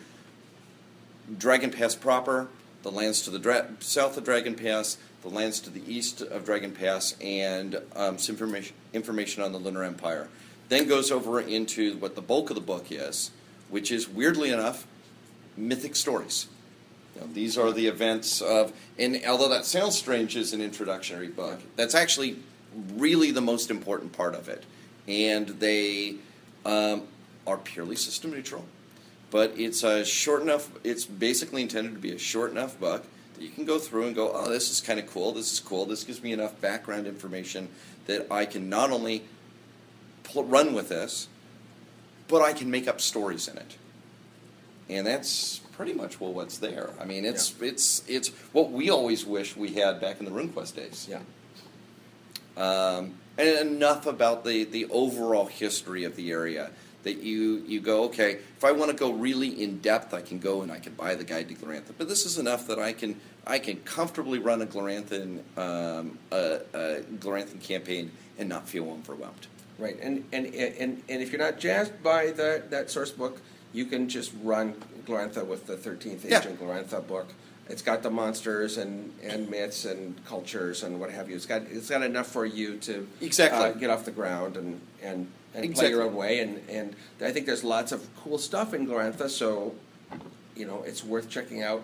Dragon 1.37 1.69
Pass 1.69 1.95
proper, 1.95 2.47
the 2.83 2.91
lands 2.91 3.21
to 3.23 3.29
the 3.29 3.39
dra- 3.39 3.67
south 3.79 4.15
of 4.17 4.23
Dragon 4.23 4.55
Pass, 4.55 4.97
the 5.21 5.29
lands 5.29 5.59
to 5.61 5.69
the 5.69 5.81
east 5.85 6.21
of 6.21 6.45
Dragon 6.45 6.71
Pass, 6.71 7.15
and 7.19 7.81
um, 7.93 8.17
some 8.17 8.35
information 8.35 8.73
information 8.93 9.43
on 9.43 9.51
the 9.51 9.57
Lunar 9.57 9.83
Empire. 9.83 10.29
Then 10.69 10.87
goes 10.87 11.11
over 11.11 11.39
into 11.39 11.95
what 11.97 12.15
the 12.15 12.21
bulk 12.21 12.49
of 12.49 12.55
the 12.55 12.61
book 12.61 12.87
is, 12.91 13.31
which 13.69 13.91
is 13.91 14.07
weirdly 14.07 14.49
enough, 14.49 14.85
mythic 15.55 15.95
stories. 15.95 16.47
These 17.33 17.57
are 17.57 17.71
the 17.71 17.87
events 17.87 18.41
of, 18.41 18.73
and 18.99 19.19
although 19.27 19.49
that 19.49 19.65
sounds 19.65 19.97
strange 19.97 20.35
as 20.35 20.53
an 20.53 20.61
introductory 20.61 21.27
book, 21.27 21.59
that's 21.75 21.95
actually 21.95 22.37
really 22.95 23.31
the 23.31 23.41
most 23.41 23.71
important 23.71 24.13
part 24.13 24.35
of 24.35 24.49
it. 24.49 24.63
And 25.07 25.47
they 25.47 26.15
um, 26.65 27.03
are 27.45 27.57
purely 27.57 27.95
system 27.95 28.31
neutral, 28.31 28.65
but 29.31 29.53
it's 29.57 29.83
a 29.83 30.05
short 30.05 30.41
enough. 30.41 30.69
It's 30.83 31.05
basically 31.05 31.61
intended 31.61 31.93
to 31.93 31.99
be 31.99 32.11
a 32.11 32.19
short 32.19 32.51
enough 32.51 32.79
book 32.79 33.05
that 33.35 33.43
you 33.43 33.49
can 33.49 33.65
go 33.65 33.79
through 33.79 34.07
and 34.07 34.15
go, 34.15 34.31
"Oh, 34.33 34.49
this 34.49 34.69
is 34.69 34.81
kind 34.81 34.99
of 34.99 35.07
cool. 35.07 35.31
This 35.31 35.51
is 35.51 35.59
cool. 35.59 35.85
This 35.85 36.03
gives 36.03 36.21
me 36.21 36.33
enough 36.33 36.59
background 36.59 37.07
information 37.07 37.69
that 38.05 38.27
I 38.29 38.45
can 38.45 38.69
not 38.69 38.91
only 38.91 39.23
pl- 40.27 40.45
run 40.45 40.73
with 40.73 40.89
this, 40.89 41.27
but 42.27 42.41
I 42.41 42.53
can 42.53 42.69
make 42.69 42.87
up 42.87 43.01
stories 43.01 43.47
in 43.47 43.57
it." 43.57 43.77
and 44.89 45.05
that's 45.05 45.59
pretty 45.73 45.93
much 45.93 46.19
well 46.19 46.33
what's 46.33 46.57
there. 46.57 46.89
I 46.99 47.05
mean, 47.05 47.25
it's 47.25 47.53
it's 47.61 48.03
it's 48.07 48.29
what 48.51 48.71
we 48.71 48.89
always 48.89 49.25
wish 49.25 49.55
we 49.55 49.73
had 49.73 49.99
back 49.99 50.19
in 50.19 50.25
the 50.25 50.31
RuneQuest 50.31 50.75
days. 50.75 51.09
Yeah. 51.09 51.19
Um, 52.55 53.15
and 53.37 53.69
enough 53.69 54.05
about 54.05 54.43
the 54.43 54.63
the 54.63 54.85
overall 54.85 55.45
history 55.45 56.03
of 56.03 56.15
the 56.15 56.31
area 56.31 56.71
that 57.03 57.17
you 57.17 57.63
you 57.67 57.81
go 57.81 58.05
okay. 58.05 58.39
If 58.57 58.63
I 58.63 58.71
want 58.71 58.91
to 58.91 58.97
go 58.97 59.11
really 59.11 59.61
in 59.61 59.79
depth, 59.79 60.13
I 60.13 60.21
can 60.21 60.39
go 60.39 60.61
and 60.61 60.71
I 60.71 60.79
can 60.79 60.93
buy 60.93 61.15
the 61.15 61.23
guide 61.23 61.49
to 61.49 61.55
Glorantha. 61.55 61.93
But 61.97 62.09
this 62.09 62.25
is 62.25 62.37
enough 62.37 62.67
that 62.67 62.79
I 62.79 62.93
can 62.93 63.19
I 63.45 63.59
can 63.59 63.77
comfortably 63.77 64.39
run 64.39 64.61
a 64.61 64.65
Gloranthan 64.65 65.41
um, 65.57 66.17
a, 66.31 66.61
a 66.73 67.01
Gloranthan 67.19 67.61
campaign 67.61 68.11
and 68.39 68.47
not 68.49 68.67
feel 68.69 68.89
overwhelmed. 68.89 69.47
Right, 69.79 69.97
and 70.01 70.23
and 70.33 70.47
and 70.55 71.03
and 71.07 71.21
if 71.21 71.31
you're 71.31 71.41
not 71.41 71.59
jazzed 71.59 72.01
by 72.01 72.31
the, 72.31 72.63
that 72.69 72.89
source 72.89 73.11
book, 73.11 73.41
you 73.73 73.85
can 73.85 74.09
just 74.09 74.31
run 74.41 74.73
Glorantha 75.05 75.45
with 75.45 75.67
the 75.67 75.77
Thirteenth 75.77 76.25
Yeah. 76.25 76.39
Age 76.39 76.47
in 76.47 76.57
Glorantha 76.57 77.05
book. 77.05 77.27
It's 77.69 77.81
got 77.81 78.01
the 78.01 78.09
monsters 78.09 78.77
and, 78.77 79.13
and 79.21 79.49
myths 79.49 79.83
and 79.83 80.23
cultures 80.25 80.83
and 80.83 81.01
what 81.01 81.11
have 81.11 81.29
you. 81.29 81.35
It's 81.35 81.45
got 81.45 81.63
it's 81.63 81.89
got 81.89 82.01
enough 82.01 82.27
for 82.27 82.45
you 82.45 82.77
to 82.77 83.07
Exactly. 83.21 83.59
uh, 83.59 83.71
get 83.73 83.89
off 83.89 84.05
the 84.05 84.11
ground 84.11 84.55
and 84.57 84.79
and, 85.03 85.27
and 85.53 85.75
play 85.75 85.89
your 85.89 86.01
own 86.03 86.15
way. 86.15 86.39
And, 86.39 86.61
and 86.69 86.95
I 87.21 87.31
think 87.31 87.45
there's 87.45 87.63
lots 87.65 87.91
of 87.91 88.07
cool 88.23 88.37
stuff 88.37 88.73
in 88.73 88.87
Glorantha, 88.87 89.29
so 89.29 89.75
you 90.55 90.65
know 90.65 90.81
it's 90.83 91.03
worth 91.03 91.29
checking 91.29 91.61
out. 91.61 91.83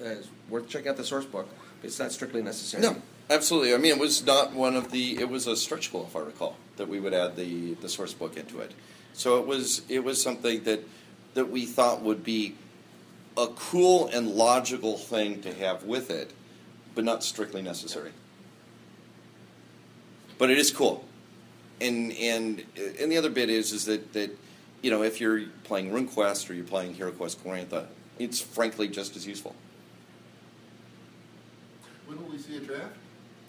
Uh, 0.00 0.08
it's 0.08 0.28
worth 0.48 0.68
checking 0.68 0.88
out 0.88 0.96
the 0.96 1.04
source 1.04 1.26
book. 1.26 1.48
But 1.80 1.88
it's 1.88 1.98
not 1.98 2.10
strictly 2.10 2.42
necessary. 2.42 2.82
No, 2.82 2.96
absolutely. 3.28 3.74
I 3.74 3.76
mean, 3.76 3.92
it 3.92 3.98
was 3.98 4.24
not 4.24 4.54
one 4.54 4.76
of 4.76 4.90
the. 4.92 5.18
It 5.20 5.28
was 5.28 5.46
a 5.46 5.56
stretch 5.56 5.92
goal, 5.92 6.06
if 6.08 6.16
I 6.16 6.20
recall, 6.20 6.56
that 6.80 6.88
we 6.88 6.98
would 6.98 7.12
add 7.12 7.36
the 7.36 7.74
the 7.74 7.90
source 7.90 8.14
book 8.14 8.38
into 8.38 8.60
it. 8.60 8.72
So 9.12 9.38
it 9.38 9.46
was 9.46 9.82
it 9.90 10.02
was 10.02 10.20
something 10.20 10.64
that 10.64 10.80
that 11.34 11.50
we 11.50 11.66
thought 11.66 12.00
would 12.00 12.24
be 12.24 12.54
a 13.36 13.48
cool 13.48 14.08
and 14.08 14.28
logical 14.28 14.96
thing 14.96 15.42
to 15.42 15.52
have 15.52 15.84
with 15.84 16.10
it, 16.10 16.32
but 16.94 17.04
not 17.04 17.22
strictly 17.22 17.60
necessary. 17.60 18.12
But 20.38 20.50
it 20.50 20.56
is 20.56 20.70
cool, 20.70 21.04
and 21.82 22.12
and 22.14 22.64
and 22.98 23.12
the 23.12 23.18
other 23.18 23.30
bit 23.30 23.50
is 23.50 23.72
is 23.72 23.84
that 23.84 24.14
that 24.14 24.30
you 24.80 24.90
know 24.90 25.02
if 25.02 25.20
you're 25.20 25.42
playing 25.64 25.90
RuneQuest 25.90 26.48
or 26.48 26.54
you're 26.54 26.64
playing 26.64 26.94
HeroQuest 26.94 27.36
Glorantha, 27.36 27.88
it's 28.18 28.40
frankly 28.40 28.88
just 28.88 29.16
as 29.16 29.26
useful. 29.26 29.54
When 32.06 32.22
will 32.22 32.32
we 32.32 32.38
see 32.38 32.56
a 32.56 32.60
draft? 32.60 32.96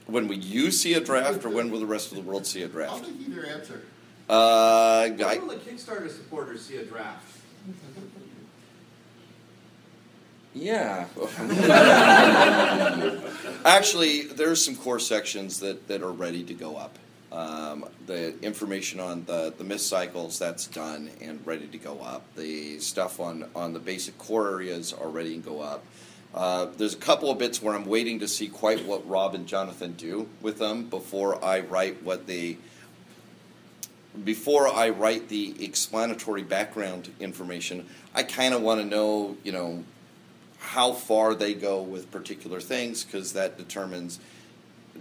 When 0.08 0.28
will 0.28 0.38
you 0.38 0.72
see 0.72 0.94
a 0.94 1.00
draft, 1.00 1.46
or 1.46 1.50
when 1.50 1.72
will 1.72 1.80
the 1.80 1.86
rest 1.86 2.12
of 2.12 2.18
the 2.18 2.24
world 2.24 2.46
see 2.46 2.62
a 2.62 2.66
I'll 2.66 2.72
draft? 2.72 3.06
take 3.06 3.28
either 3.28 3.46
answer. 3.46 3.82
Uh, 4.30 5.10
When 5.10 5.24
I, 5.26 5.38
will 5.38 5.48
the 5.50 5.56
Kickstarter 5.56 6.10
supporters 6.10 6.66
see 6.66 6.78
a 6.78 6.86
draft? 6.86 7.26
Yeah. 10.54 11.06
actually, 13.66 14.24
there's 14.24 14.64
some 14.64 14.76
core 14.76 15.00
sections 15.00 15.60
that, 15.62 15.88
that 15.88 16.04
are 16.04 16.12
ready 16.12 16.44
to 16.44 16.54
go 16.54 16.76
up. 16.76 16.98
Um, 17.32 17.86
the 18.08 18.38
information 18.42 19.00
on 19.00 19.24
the, 19.24 19.54
the 19.58 19.64
myth 19.64 19.80
cycles, 19.80 20.38
that's 20.38 20.68
done 20.68 21.10
and 21.22 21.40
ready 21.48 21.68
to 21.68 21.78
go 21.78 22.00
up. 22.02 22.24
The 22.36 22.80
stuff 22.80 23.22
on, 23.22 23.46
on 23.56 23.72
the 23.72 23.80
basic 23.80 24.18
core 24.18 24.50
areas 24.52 24.92
are 24.92 25.08
ready 25.08 25.36
to 25.36 25.42
go 25.42 25.62
up. 25.62 25.86
Uh, 26.34 26.68
there's 26.78 26.94
a 26.94 26.98
couple 26.98 27.30
of 27.30 27.38
bits 27.38 27.62
where 27.62 27.76
I'm 27.76 27.86
waiting 27.86 28.20
to 28.20 28.28
see 28.28 28.48
quite 28.48 28.86
what 28.86 29.08
Rob 29.08 29.36
and 29.36 29.48
Jonathan 29.48 29.94
do 29.94 30.30
with 30.42 30.60
them 30.60 30.86
before 30.90 31.44
I 31.44 31.60
write 31.60 32.04
what 32.04 32.26
they 32.26 32.58
before 34.24 34.68
I 34.68 34.90
write 34.90 35.30
the 35.30 35.64
explanatory 35.64 36.44
background 36.44 37.14
information, 37.22 37.88
I 38.14 38.24
kind 38.24 38.54
of 38.54 38.62
want 38.62 38.82
to 38.82 38.86
know, 38.86 39.38
you 39.44 39.54
know, 39.54 39.86
how 40.60 40.92
far 40.92 41.34
they 41.34 41.54
go 41.54 41.82
with 41.82 42.12
particular 42.12 42.60
things 42.60 43.04
because 43.04 43.34
that 43.34 43.58
determines 43.58 44.20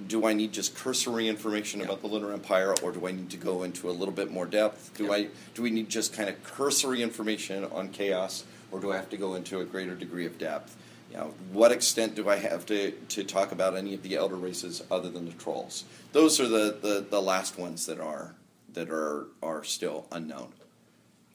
do 0.06 0.24
I 0.24 0.32
need 0.32 0.52
just 0.52 0.74
cursory 0.74 1.28
information 1.28 1.82
about 1.82 2.00
the 2.00 2.06
Lunar 2.06 2.32
Empire 2.32 2.74
or 2.82 2.92
do 2.92 3.06
I 3.06 3.10
need 3.10 3.30
to 3.30 3.36
go 3.36 3.64
into 3.64 3.90
a 3.90 3.92
little 3.92 4.14
bit 4.14 4.30
more 4.30 4.46
depth? 4.46 4.96
Do 4.96 5.12
I 5.12 5.28
do 5.54 5.62
we 5.62 5.70
need 5.70 5.90
just 5.90 6.12
kind 6.12 6.28
of 6.28 6.42
cursory 6.44 7.02
information 7.02 7.64
on 7.64 7.90
chaos 7.90 8.44
or 8.70 8.80
do 8.80 8.92
I 8.92 8.96
have 8.96 9.10
to 9.10 9.16
go 9.16 9.34
into 9.34 9.60
a 9.60 9.64
greater 9.64 9.94
degree 9.94 10.26
of 10.26 10.38
depth? 10.38 10.76
You 11.10 11.16
know, 11.16 11.34
what 11.52 11.72
extent 11.72 12.14
do 12.14 12.28
I 12.28 12.36
have 12.36 12.64
to, 12.66 12.92
to 12.92 13.24
talk 13.24 13.50
about 13.50 13.76
any 13.76 13.94
of 13.94 14.02
the 14.02 14.14
elder 14.14 14.36
races 14.36 14.82
other 14.90 15.10
than 15.10 15.26
the 15.26 15.32
trolls? 15.32 15.84
Those 16.12 16.38
are 16.38 16.46
the, 16.46 16.78
the, 16.80 17.06
the 17.08 17.20
last 17.20 17.58
ones 17.58 17.86
that 17.86 17.98
are 17.98 18.34
that 18.74 18.88
are 18.88 19.26
are 19.42 19.64
still 19.64 20.06
unknown. 20.12 20.52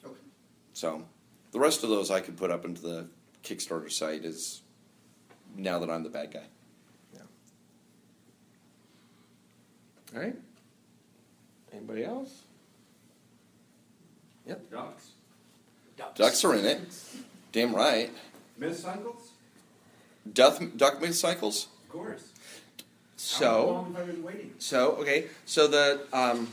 Okay. 0.02 0.14
So 0.72 1.04
the 1.52 1.60
rest 1.60 1.84
of 1.84 1.90
those 1.90 2.10
I 2.10 2.20
could 2.20 2.38
put 2.38 2.50
up 2.50 2.64
into 2.64 2.80
the 2.80 3.06
Kickstarter 3.44 3.92
site 3.92 4.24
is 4.24 4.62
now 5.54 5.78
that 5.78 5.90
I'm 5.90 6.02
the 6.02 6.08
bad 6.08 6.32
guy. 6.32 6.44
Yeah. 7.12 7.20
All 10.14 10.22
right. 10.22 10.36
Anybody 11.72 12.04
else? 12.04 12.42
Yep. 14.46 14.70
Ducks. 14.70 15.10
Ducks 16.14 16.44
are 16.44 16.54
in 16.54 16.64
it. 16.64 16.80
Damn 17.52 17.74
right. 17.74 18.10
Myth 18.56 18.78
cycles? 18.78 19.32
Duck, 20.32 20.60
duck 20.76 21.00
myth 21.00 21.14
cycles? 21.14 21.68
Of 21.84 21.88
course. 21.90 22.22
How 22.22 23.16
So, 23.16 23.70
long 23.72 23.94
have 23.94 24.02
I 24.02 24.06
been 24.12 24.22
waiting? 24.22 24.54
so 24.58 24.92
okay. 24.96 25.26
So 25.46 25.66
the 25.66 26.00
um, 26.12 26.48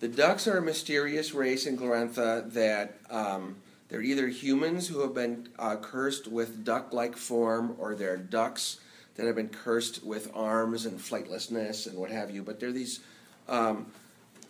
the 0.00 0.08
ducks 0.08 0.46
are 0.48 0.58
a 0.58 0.62
mysterious 0.62 1.32
race 1.34 1.66
in 1.66 1.76
Glorantha 1.76 2.50
that 2.54 2.98
um, 3.10 3.56
they're 3.88 4.02
either 4.02 4.28
humans 4.28 4.88
who 4.88 5.00
have 5.00 5.14
been 5.14 5.48
uh, 5.58 5.76
cursed 5.76 6.26
with 6.28 6.64
duck-like 6.64 7.16
form, 7.16 7.76
or 7.78 7.94
they're 7.94 8.16
ducks 8.16 8.80
that 9.16 9.26
have 9.26 9.36
been 9.36 9.50
cursed 9.50 10.02
with 10.04 10.30
arms 10.34 10.86
and 10.86 10.98
flightlessness 10.98 11.86
and 11.86 11.98
what 11.98 12.10
have 12.10 12.30
you. 12.30 12.42
But 12.42 12.58
they're 12.58 12.72
these, 12.72 13.00
um, 13.48 13.86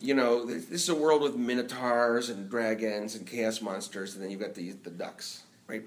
you 0.00 0.14
know, 0.14 0.44
this 0.46 0.70
is 0.70 0.88
a 0.88 0.94
world 0.94 1.22
with 1.22 1.34
minotaurs 1.36 2.30
and 2.30 2.48
dragons 2.48 3.14
and 3.16 3.26
chaos 3.26 3.60
monsters, 3.60 4.14
and 4.14 4.22
then 4.22 4.30
you've 4.30 4.40
got 4.40 4.54
the 4.54 4.72
the 4.84 4.90
ducks, 4.90 5.42
right? 5.66 5.82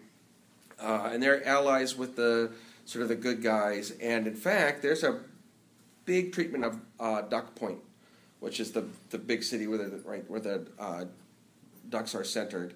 Uh, 0.80 1.10
and 1.12 1.24
they're 1.24 1.46
allies 1.48 1.96
with 1.96 2.16
the 2.16 2.52
sort 2.86 3.04
of 3.04 3.10
the 3.10 3.16
good 3.16 3.42
guys. 3.42 3.92
And 4.02 4.28
in 4.28 4.36
fact, 4.36 4.82
there's 4.82 5.04
a 5.04 5.20
big 6.06 6.34
treatment 6.34 6.64
of 6.64 6.80
uh, 7.00 7.22
Duck 7.22 7.56
Point, 7.56 7.80
which 8.40 8.60
is 8.60 8.72
the 8.72 8.86
the 9.10 9.18
big 9.18 9.44
city 9.44 9.68
where 9.68 9.78
the 9.78 9.98
right 10.06 10.30
where 10.30 10.40
the 10.40 10.68
uh, 10.80 11.06
ducks 11.90 12.16
are 12.16 12.24
centered. 12.24 12.74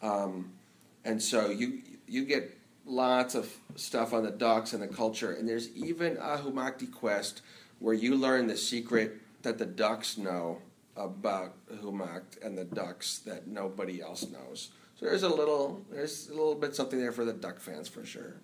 Um, 0.00 0.52
and 1.04 1.22
so 1.22 1.50
you 1.50 1.82
you 2.06 2.24
get 2.24 2.58
lots 2.84 3.34
of 3.34 3.52
stuff 3.76 4.12
on 4.12 4.24
the 4.24 4.30
ducks 4.30 4.72
and 4.72 4.82
the 4.82 4.88
culture. 4.88 5.32
And 5.32 5.48
there's 5.48 5.70
even 5.76 6.16
a 6.16 6.38
Humakti 6.38 6.90
quest 6.90 7.42
where 7.78 7.94
you 7.94 8.16
learn 8.16 8.46
the 8.46 8.56
secret 8.56 9.20
that 9.42 9.58
the 9.58 9.66
ducks 9.66 10.18
know 10.18 10.58
about 10.96 11.54
Humakt 11.82 12.44
and 12.44 12.56
the 12.56 12.64
ducks 12.64 13.18
that 13.20 13.46
nobody 13.46 14.02
else 14.02 14.26
knows. 14.28 14.70
So 15.02 15.08
there's 15.08 15.24
a 15.24 15.28
little 15.28 15.84
there's 15.90 16.28
a 16.28 16.32
little 16.32 16.54
bit 16.54 16.76
something 16.76 17.00
there 17.00 17.10
for 17.10 17.24
the 17.24 17.32
duck 17.32 17.58
fans 17.58 17.88
for 17.88 18.06
sure. 18.06 18.34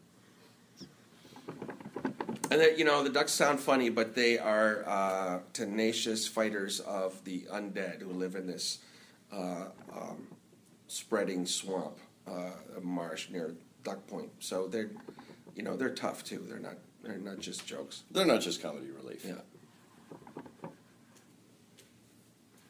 And 2.50 2.60
that 2.60 2.78
you 2.78 2.84
know 2.84 3.04
the 3.04 3.10
ducks 3.10 3.30
sound 3.30 3.60
funny, 3.60 3.90
but 3.90 4.16
they 4.16 4.38
are 4.38 4.82
uh, 4.84 5.38
tenacious 5.52 6.26
fighters 6.26 6.80
of 6.80 7.22
the 7.22 7.42
undead 7.52 8.02
who 8.02 8.10
live 8.10 8.34
in 8.34 8.48
this 8.48 8.80
uh, 9.32 9.66
um, 9.94 10.26
spreading 10.88 11.46
swamp, 11.46 11.98
uh, 12.26 12.50
marsh 12.82 13.30
near 13.30 13.54
Duck 13.84 14.04
Point. 14.08 14.30
So 14.40 14.66
they're, 14.66 14.90
you 15.54 15.62
know, 15.62 15.76
they're 15.76 15.94
tough 15.94 16.24
too. 16.24 16.44
They're 16.48 16.58
not 16.58 16.78
they're 17.04 17.18
not 17.18 17.38
just 17.38 17.68
jokes. 17.68 18.02
They're 18.10 18.26
not 18.26 18.40
just 18.40 18.60
comedy 18.60 18.88
relief. 18.90 19.24
Yeah. 19.24 19.34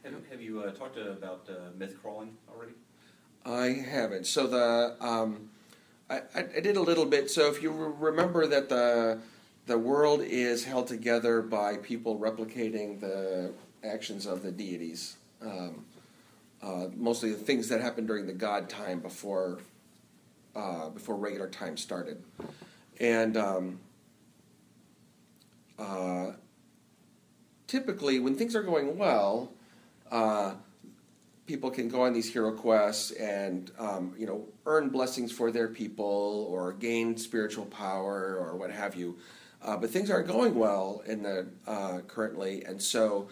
Have, 0.05 0.29
have 0.31 0.43
you 0.43 0.61
uh, 0.61 0.73
talked 0.73 0.99
about 0.99 1.49
uh, 1.49 1.71
myth 1.79 1.97
crawling 2.03 2.37
already? 2.55 2.75
I 3.49 3.69
haven't. 3.73 4.27
So 4.27 4.47
the 4.47 4.97
um, 5.01 5.49
I, 6.11 6.23
I 6.35 6.61
did 6.61 6.77
a 6.77 6.83
little 6.83 7.07
bit. 7.07 7.31
So 7.31 7.49
if 7.49 7.63
you 7.63 7.71
re- 7.71 8.11
remember 8.11 8.47
that 8.47 8.69
the 8.69 9.19
the 9.67 9.79
world 9.79 10.23
is 10.23 10.65
held 10.65 10.87
together 10.87 11.43
by 11.43 11.77
people 11.77 12.19
replicating 12.19 13.01
the 13.01 13.53
actions 13.85 14.27
of 14.27 14.43
the 14.43 14.51
deities. 14.51 15.17
Um, 15.43 15.85
uh, 16.63 16.87
mostly 16.97 17.31
the 17.31 17.39
things 17.39 17.69
that 17.69 17.81
happened 17.81 18.09
during 18.09 18.27
the 18.27 18.33
God 18.33 18.69
time 18.69 19.01
before 19.01 19.59
uh, 20.57 20.89
before 20.91 21.17
regular 21.17 21.49
time 21.49 21.77
started, 21.77 22.23
and 22.99 23.37
um, 23.37 23.79
uh, 25.79 26.33
typically 27.69 28.19
when 28.19 28.35
things 28.35 28.57
are 28.57 28.63
going 28.63 28.99
well, 28.99 29.53
uh, 30.11 30.55
people 31.49 31.71
can 31.71 31.89
go 31.89 32.03
on 32.03 32.13
these 32.13 32.31
hero 32.31 32.53
quests 32.53 33.11
and 33.13 33.73
um, 33.79 34.15
you 34.17 34.27
know 34.27 34.45
earn 34.67 34.91
blessings 34.91 35.33
for 35.33 35.51
their 35.51 35.67
people 35.67 36.47
or 36.51 36.75
gain 36.75 37.17
spiritual 37.17 37.65
power 37.65 38.37
or 38.39 38.55
what 38.57 38.71
have 38.71 38.95
you. 38.95 39.17
Uh, 39.61 39.77
but 39.77 39.91
things 39.91 40.09
aren't 40.09 40.29
going 40.29 40.55
well 40.55 41.03
in 41.07 41.23
the 41.23 41.49
uh, 41.67 41.99
currently, 42.07 42.63
and 42.65 42.81
so 42.81 43.29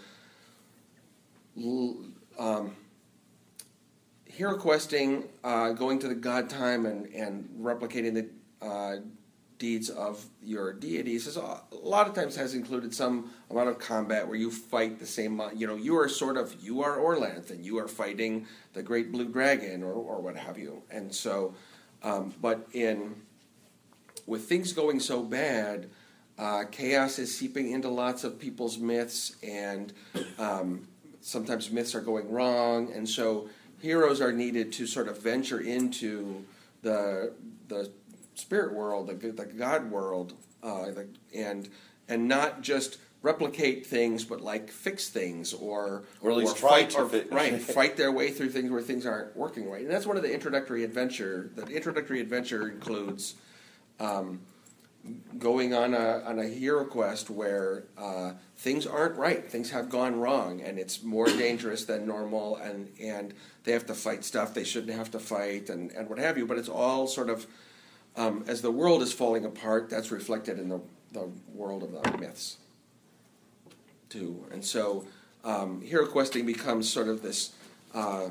um, 2.38 2.74
hero 4.24 4.56
questing, 4.56 5.24
uh, 5.44 5.70
going 5.72 5.98
to 6.00 6.08
the 6.08 6.14
god 6.14 6.50
time 6.50 6.86
and, 6.86 7.06
and 7.14 7.48
replicating 7.60 8.14
the 8.14 8.66
uh, 8.66 8.96
deeds 9.58 9.88
of 9.88 10.26
your 10.42 10.72
deities 10.72 11.26
is 11.26 11.36
a, 11.36 11.40
a 11.40 11.76
lot 11.82 12.06
of 12.06 12.14
times 12.14 12.36
has 12.36 12.54
included 12.54 12.94
some 12.94 13.30
amount 13.50 13.68
of 13.68 13.78
combat 13.78 14.26
where 14.26 14.36
you 14.36 14.50
fight 14.50 14.98
the 14.98 15.06
same. 15.06 15.40
You 15.54 15.66
know, 15.66 15.76
you 15.76 15.98
are 15.98 16.08
sort 16.08 16.36
of 16.36 16.54
you 16.62 16.82
are 16.82 16.96
Orlanth 16.96 17.50
and 17.50 17.64
you 17.64 17.78
are 17.78 17.88
fighting 17.88 18.46
the 18.74 18.82
great 18.82 19.12
blue 19.12 19.28
dragon 19.28 19.82
or, 19.82 19.92
or 19.92 20.20
what 20.20 20.36
have 20.36 20.58
you, 20.58 20.82
and 20.90 21.14
so. 21.14 21.54
Um, 22.02 22.34
but 22.40 22.68
in 22.72 23.16
with 24.26 24.48
things 24.48 24.72
going 24.72 25.00
so 25.00 25.22
bad, 25.22 25.88
uh, 26.38 26.64
chaos 26.70 27.18
is 27.18 27.36
seeping 27.36 27.70
into 27.70 27.88
lots 27.88 28.24
of 28.24 28.38
people's 28.38 28.78
myths, 28.78 29.36
and 29.42 29.92
um, 30.38 30.86
sometimes 31.20 31.70
myths 31.70 31.94
are 31.94 32.00
going 32.00 32.30
wrong, 32.30 32.92
and 32.92 33.08
so 33.08 33.48
heroes 33.80 34.20
are 34.20 34.32
needed 34.32 34.72
to 34.72 34.86
sort 34.86 35.08
of 35.08 35.22
venture 35.22 35.60
into 35.60 36.44
the 36.82 37.32
the 37.68 37.90
spirit 38.36 38.74
world, 38.74 39.08
the, 39.08 39.14
the 39.14 39.46
God 39.46 39.90
world, 39.90 40.34
uh, 40.62 40.90
the, 40.90 41.08
and 41.34 41.68
and 42.08 42.28
not 42.28 42.62
just 42.62 42.98
replicate 43.22 43.84
things, 43.84 44.24
but 44.24 44.40
like 44.40 44.70
fix 44.70 45.08
things 45.08 45.52
or 45.52 46.04
Or 46.20 46.30
at 46.30 46.36
least 46.36 46.56
try 46.56 46.84
fight 46.84 46.90
to 46.90 46.98
or, 46.98 47.34
right 47.34 47.60
fight 47.60 47.96
their 48.02 48.12
way 48.12 48.30
through 48.30 48.50
things 48.50 48.70
where 48.70 48.82
things 48.82 49.04
aren't 49.04 49.36
working 49.36 49.68
right. 49.68 49.82
And 49.82 49.90
that's 49.90 50.06
one 50.06 50.16
of 50.16 50.22
the 50.22 50.32
introductory 50.32 50.84
adventure. 50.84 51.50
The 51.54 51.66
introductory 51.66 52.20
adventure 52.20 52.68
includes. 52.68 53.34
Um, 53.98 54.40
going 55.38 55.74
on 55.74 55.94
a 55.94 56.22
on 56.26 56.38
a 56.38 56.44
hero 56.44 56.84
quest 56.84 57.30
where 57.30 57.84
uh, 57.96 58.32
things 58.56 58.86
aren't 58.86 59.16
right, 59.16 59.48
things 59.48 59.70
have 59.70 59.88
gone 59.88 60.18
wrong, 60.18 60.60
and 60.60 60.78
it's 60.78 61.02
more 61.02 61.26
dangerous 61.44 61.84
than 61.84 62.06
normal, 62.06 62.56
and 62.56 62.90
and 63.00 63.34
they 63.64 63.72
have 63.72 63.86
to 63.86 63.94
fight 63.94 64.24
stuff 64.24 64.54
they 64.54 64.64
shouldn't 64.64 64.96
have 64.96 65.10
to 65.12 65.18
fight, 65.18 65.70
and 65.70 65.90
and 65.92 66.08
what 66.08 66.18
have 66.18 66.36
you. 66.38 66.46
But 66.46 66.58
it's 66.58 66.68
all 66.68 67.06
sort 67.06 67.30
of 67.30 67.46
um, 68.16 68.44
as 68.46 68.62
the 68.62 68.70
world 68.70 69.02
is 69.02 69.12
falling 69.12 69.44
apart, 69.44 69.90
that's 69.90 70.10
reflected 70.10 70.58
in 70.58 70.68
the 70.68 70.80
the 71.12 71.30
world 71.54 71.82
of 71.82 71.92
the 71.92 72.18
myths 72.18 72.58
too, 74.08 74.44
and 74.52 74.64
so 74.64 75.06
um, 75.44 75.80
hero 75.80 76.06
questing 76.06 76.46
becomes 76.46 76.90
sort 76.90 77.08
of 77.08 77.22
this. 77.22 77.52
Uh, 77.94 78.30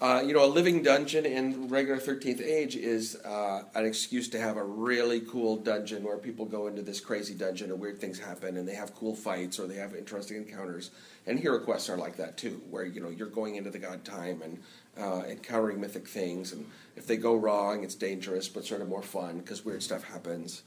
uh, 0.00 0.20
you 0.20 0.34
know, 0.34 0.44
a 0.44 0.46
living 0.46 0.82
dungeon 0.82 1.24
in 1.24 1.68
regular 1.68 2.00
13th 2.00 2.40
Age 2.40 2.74
is 2.74 3.14
uh, 3.24 3.62
an 3.76 3.86
excuse 3.86 4.28
to 4.28 4.40
have 4.40 4.56
a 4.56 4.64
really 4.64 5.20
cool 5.20 5.56
dungeon 5.56 6.02
where 6.02 6.18
people 6.18 6.44
go 6.44 6.66
into 6.66 6.82
this 6.82 6.98
crazy 6.98 7.34
dungeon 7.34 7.70
and 7.70 7.78
weird 7.78 8.00
things 8.00 8.18
happen 8.18 8.56
and 8.56 8.66
they 8.66 8.74
have 8.74 8.92
cool 8.96 9.14
fights 9.14 9.60
or 9.60 9.68
they 9.68 9.76
have 9.76 9.94
interesting 9.94 10.38
encounters. 10.38 10.90
And 11.24 11.38
hero 11.38 11.60
quests 11.60 11.88
are 11.88 11.96
like 11.96 12.16
that 12.16 12.36
too, 12.36 12.60
where 12.68 12.84
you 12.84 13.00
know 13.00 13.10
you're 13.10 13.28
going 13.28 13.54
into 13.54 13.70
the 13.70 13.78
god 13.78 14.04
time 14.04 14.42
and 14.42 14.58
uh, 15.00 15.22
encountering 15.28 15.80
mythic 15.80 16.06
things, 16.06 16.52
and 16.52 16.66
if 16.96 17.06
they 17.06 17.16
go 17.16 17.34
wrong, 17.34 17.84
it's 17.84 17.94
dangerous 17.94 18.48
but 18.48 18.64
sort 18.64 18.82
of 18.82 18.88
more 18.88 19.02
fun 19.02 19.38
because 19.38 19.64
weird 19.64 19.82
stuff 19.82 20.04
happens. 20.04 20.62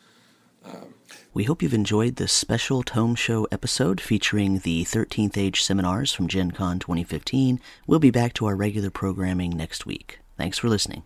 We 1.34 1.44
hope 1.44 1.62
you've 1.62 1.74
enjoyed 1.74 2.16
this 2.16 2.32
special 2.32 2.82
Tome 2.82 3.16
Show 3.16 3.48
episode 3.52 4.00
featuring 4.00 4.60
the 4.60 4.84
13th 4.86 5.38
Age 5.38 5.62
seminars 5.62 6.14
from 6.14 6.28
Gen 6.28 6.52
Con 6.52 6.80
2015. 6.80 7.60
We'll 7.86 8.00
be 8.00 8.12
back 8.12 8.34
to 8.36 8.46
our 8.46 8.56
regular 8.56 8.90
programming 8.90 9.52
next 9.52 9.86
week. 9.86 10.20
Thanks 10.38 10.58
for 10.58 10.70
listening. 10.70 11.04